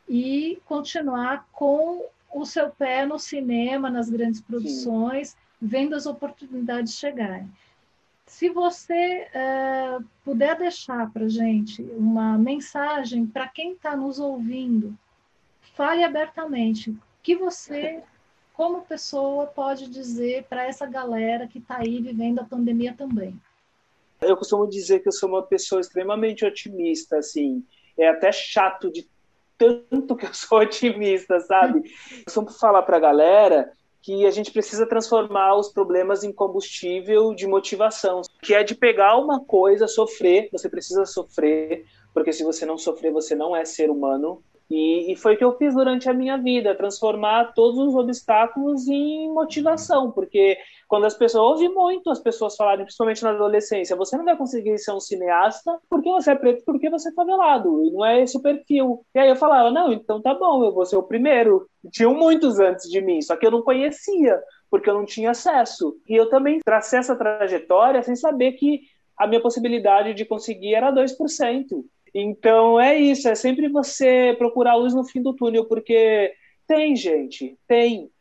e 0.08 0.60
continuar 0.66 1.48
com 1.52 2.06
o 2.34 2.46
seu 2.46 2.70
pé 2.70 3.06
no 3.06 3.18
cinema, 3.18 3.90
nas 3.90 4.10
grandes 4.10 4.42
produções. 4.42 5.30
Sim 5.30 5.38
vendo 5.62 5.96
as 5.96 6.06
oportunidades 6.06 6.98
chegarem. 6.98 7.50
Se 8.30 8.48
você 8.48 9.28
uh, 9.34 10.06
puder 10.24 10.56
deixar 10.56 11.12
para 11.12 11.28
gente 11.28 11.82
uma 11.98 12.38
mensagem 12.38 13.26
para 13.26 13.48
quem 13.48 13.74
está 13.74 13.98
nos 13.98 14.20
ouvindo, 14.20 14.96
fale 15.74 16.04
abertamente. 16.04 16.96
Que 17.24 17.36
você, 17.36 18.04
como 18.54 18.86
pessoa, 18.86 19.48
pode 19.48 19.90
dizer 19.90 20.44
para 20.44 20.68
essa 20.68 20.86
galera 20.86 21.48
que 21.48 21.58
está 21.58 21.78
aí 21.80 22.00
vivendo 22.00 22.40
a 22.40 22.46
pandemia 22.46 22.94
também? 22.96 23.36
Eu 24.22 24.38
costumo 24.38 24.70
dizer 24.70 25.00
que 25.00 25.08
eu 25.08 25.14
sou 25.14 25.28
uma 25.28 25.44
pessoa 25.44 25.82
extremamente 25.82 26.46
otimista, 26.46 27.18
assim. 27.18 27.66
É 27.98 28.10
até 28.10 28.32
chato 28.32 28.92
de 28.92 29.10
tanto 29.58 30.16
que 30.16 30.28
eu 30.28 30.34
sou 30.36 30.60
otimista, 30.62 31.40
sabe? 31.40 31.80
Eu 31.80 32.24
costumo 32.26 32.52
falar 32.52 32.84
para 32.84 32.98
a 32.98 33.02
galera 33.02 33.74
que 34.02 34.26
a 34.26 34.32
gente 34.32 34.52
precisa 34.52 34.86
transformar 34.86 35.56
os 35.56 35.70
problemas 35.70 36.24
em 36.24 36.32
combustível 36.32 37.34
de 37.34 37.46
motivação, 37.46 38.22
que 38.42 38.54
é 38.54 38.64
de 38.64 38.76
pegar 38.76 39.18
uma 39.18 39.44
coisa, 39.44 39.88
sofrer, 39.88 40.50
você 40.52 40.70
precisa 40.70 41.06
sofrer, 41.06 41.86
porque 42.14 42.32
se 42.32 42.44
você 42.44 42.66
não 42.66 42.78
sofrer, 42.78 43.12
você 43.12 43.36
não 43.36 43.56
é 43.56 43.66
ser 43.66 43.90
humano. 43.90 44.42
E, 44.70 45.12
e 45.12 45.16
foi 45.16 45.34
o 45.34 45.38
que 45.38 45.44
eu 45.44 45.58
fiz 45.58 45.74
durante 45.74 46.08
a 46.08 46.14
minha 46.14 46.38
vida, 46.38 46.76
transformar 46.76 47.54
todos 47.54 47.80
os 47.80 47.96
obstáculos 47.96 48.88
em 48.88 49.28
motivação, 49.34 50.12
porque 50.12 50.58
quando 50.88 51.06
as 51.06 51.16
pessoas, 51.16 51.62
ouvi 51.62 51.70
muito 51.70 52.10
as 52.12 52.20
pessoas 52.20 52.56
falarem, 52.56 52.86
principalmente 52.86 53.24
na 53.24 53.32
adolescência, 53.32 53.96
você 53.96 54.16
não 54.16 54.26
vai 54.26 54.38
conseguir 54.38 54.78
ser 54.78 54.92
um 54.92 55.00
cineasta 55.00 55.80
porque 55.90 56.10
você 56.10 56.32
é 56.32 56.36
preto, 56.36 56.64
porque 56.66 56.90
você 56.90 57.10
é 57.10 57.14
favelado, 57.14 57.84
e 57.84 57.92
não 57.92 58.06
é 58.06 58.22
esse 58.22 58.38
o 58.38 58.42
perfil. 58.42 59.04
E 59.16 59.20
aí 59.20 59.30
eu 59.30 59.36
falava, 59.36 59.72
não, 59.72 59.92
então 59.92 60.22
tá 60.22 60.36
bom, 60.36 60.64
eu 60.64 60.72
vou 60.72 60.86
ser 60.86 60.98
o 60.98 61.04
primeiro. 61.04 61.68
Tinham 61.92 62.14
muitos 62.14 62.60
antes 62.60 62.90
de 62.90 63.02
mim, 63.02 63.22
só 63.22 63.36
que 63.36 63.48
eu 63.48 63.52
não 63.52 63.64
conhecia, 63.64 64.40
porque 64.70 64.90
eu 64.90 64.94
não 64.94 65.06
tinha 65.06 65.32
acesso. 65.32 65.96
E 66.08 66.16
eu 66.16 66.30
também 66.30 66.60
tracei 66.60 67.00
essa 67.00 67.16
trajetória 67.16 68.04
sem 68.04 68.16
saber 68.16 68.52
que 68.54 68.82
a 69.20 69.28
minha 69.28 69.42
possibilidade 69.42 70.14
de 70.14 70.26
conseguir 70.26 70.76
era 70.76 70.92
2%. 70.92 71.84
Então 72.14 72.80
é 72.80 72.98
isso, 72.98 73.28
é 73.28 73.36
sempre 73.36 73.68
você 73.68 74.36
procurar 74.38 74.72
a 74.72 74.76
luz 74.76 74.94
no 74.94 75.04
fim 75.04 75.22
do 75.22 75.34
túnel, 75.34 75.66
porque 75.66 76.34
tem, 76.68 76.96
gente, 76.96 77.58
tem. 77.68 78.12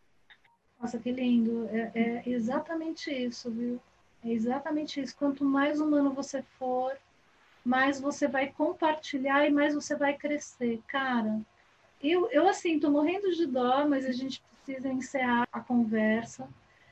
Nossa, 0.81 0.99
que 0.99 1.11
lindo. 1.11 1.69
É, 1.71 1.91
é, 1.95 2.23
exatamente 2.27 3.11
isso, 3.11 3.51
viu? 3.51 3.81
É 4.25 4.31
exatamente 4.31 5.01
isso. 5.01 5.17
Quanto 5.17 5.45
mais 5.45 5.81
humano 5.81 6.13
você 6.13 6.43
for, 6.59 6.97
mais 7.65 8.01
você 8.01 8.27
vai 8.27 8.49
compartilhar 8.49 9.47
e 9.47 9.51
mais 9.51 9.75
você 9.75 9.97
vai 9.97 10.15
crescer. 10.17 10.81
Cara, 10.87 11.41
eu, 12.03 12.31
eu 12.31 12.49
assim, 12.49 12.79
tô 12.79 12.91
morrendo 12.91 13.31
de 13.35 13.47
dó, 13.47 13.87
mas 13.87 14.07
a 14.07 14.13
gente 14.13 14.43
precisa 14.65 14.89
encerrar 14.89 15.49
a 15.53 15.61
conversa. 15.61 16.49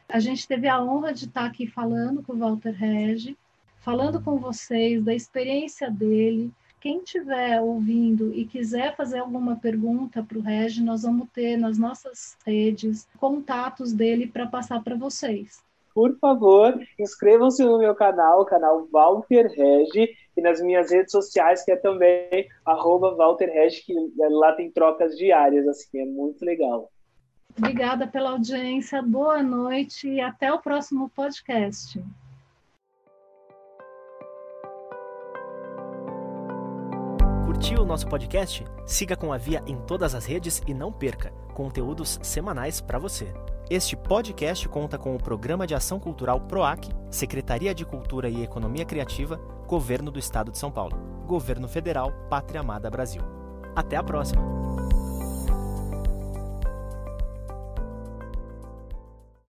A 0.09 0.21
gente 0.21 0.47
teve 0.47 0.69
a 0.69 0.83
honra 0.83 1.13
de 1.13 1.25
estar 1.25 1.47
aqui 1.47 1.67
falando 1.67 2.23
com 2.23 2.33
o 2.33 2.39
Walter 2.39 2.73
Regi, 2.73 3.37
falando 3.79 4.21
com 4.21 4.39
vocês 4.39 5.03
da 5.03 5.15
experiência 5.15 5.91
dele, 5.91 6.53
quem 6.81 6.99
estiver 6.99 7.61
ouvindo 7.61 8.33
e 8.35 8.45
quiser 8.45 8.95
fazer 8.97 9.19
alguma 9.19 9.57
pergunta 9.57 10.23
para 10.23 10.39
o 10.39 10.43
Regi, 10.43 10.83
nós 10.83 11.03
vamos 11.03 11.29
ter 11.33 11.57
nas 11.57 11.79
nossas 11.79 12.37
redes 12.47 13.09
contatos 13.19 13.93
dele 13.93 14.27
para 14.27 14.47
passar 14.47 14.83
para 14.83 14.97
vocês. 14.97 15.65
Por 15.95 16.19
favor, 16.19 16.79
inscrevam-se 16.99 17.65
no 17.65 17.79
meu 17.79 17.95
canal, 17.95 18.43
o 18.43 18.45
canal 18.45 18.87
Walter 18.93 19.47
Regi, 19.47 20.11
e 20.37 20.43
nas 20.43 20.61
minhas 20.61 20.91
redes 20.91 21.11
sociais, 21.11 21.65
que 21.65 21.73
é 21.73 21.77
também 21.77 22.47
arroba 22.67 23.15
Walter 23.15 23.47
Regi, 23.47 23.83
que 23.83 23.95
lá 24.29 24.53
tem 24.53 24.71
trocas 24.71 25.17
diárias, 25.17 25.67
assim, 25.67 26.01
é 26.01 26.05
muito 26.05 26.45
legal. 26.45 26.91
Obrigada 27.57 28.07
pela 28.07 28.33
audiência, 28.33 29.01
boa 29.01 29.43
noite 29.43 30.07
e 30.07 30.21
até 30.21 30.53
o 30.53 30.59
próximo 30.59 31.09
podcast. 31.09 32.05
Curtiu 37.57 37.81
o 37.81 37.87
nosso 37.87 38.07
podcast? 38.07 38.67
Siga 38.85 39.17
com 39.17 39.33
a 39.33 39.39
Via 39.39 39.63
em 39.67 39.79
todas 39.79 40.15
as 40.15 40.27
redes 40.27 40.61
e 40.67 40.75
não 40.75 40.93
perca 40.93 41.31
conteúdos 41.55 42.19
semanais 42.23 42.83
para 42.83 42.99
você. 42.99 43.33
Este 43.71 43.97
podcast 43.97 44.69
conta 44.69 44.99
com 44.99 45.17
o 45.17 45.19
Programa 45.19 45.67
de 45.67 45.75
Ação 45.75 45.99
Cultural 45.99 46.39
PROAC, 46.39 46.91
Secretaria 47.11 47.75
de 47.75 47.87
Cultura 47.87 48.29
e 48.29 48.43
Economia 48.43 48.85
Criativa, 48.85 49.41
Governo 49.67 50.11
do 50.11 50.19
Estado 50.19 50.53
de 50.53 50.59
São 50.59 50.71
Paulo, 50.71 50.99
Governo 51.27 51.67
Federal, 51.67 52.13
Pátria 52.29 52.61
Amada 52.61 52.91
Brasil. 52.91 53.23
Até 53.75 53.97
a 53.97 54.03
próxima! 54.03 55.06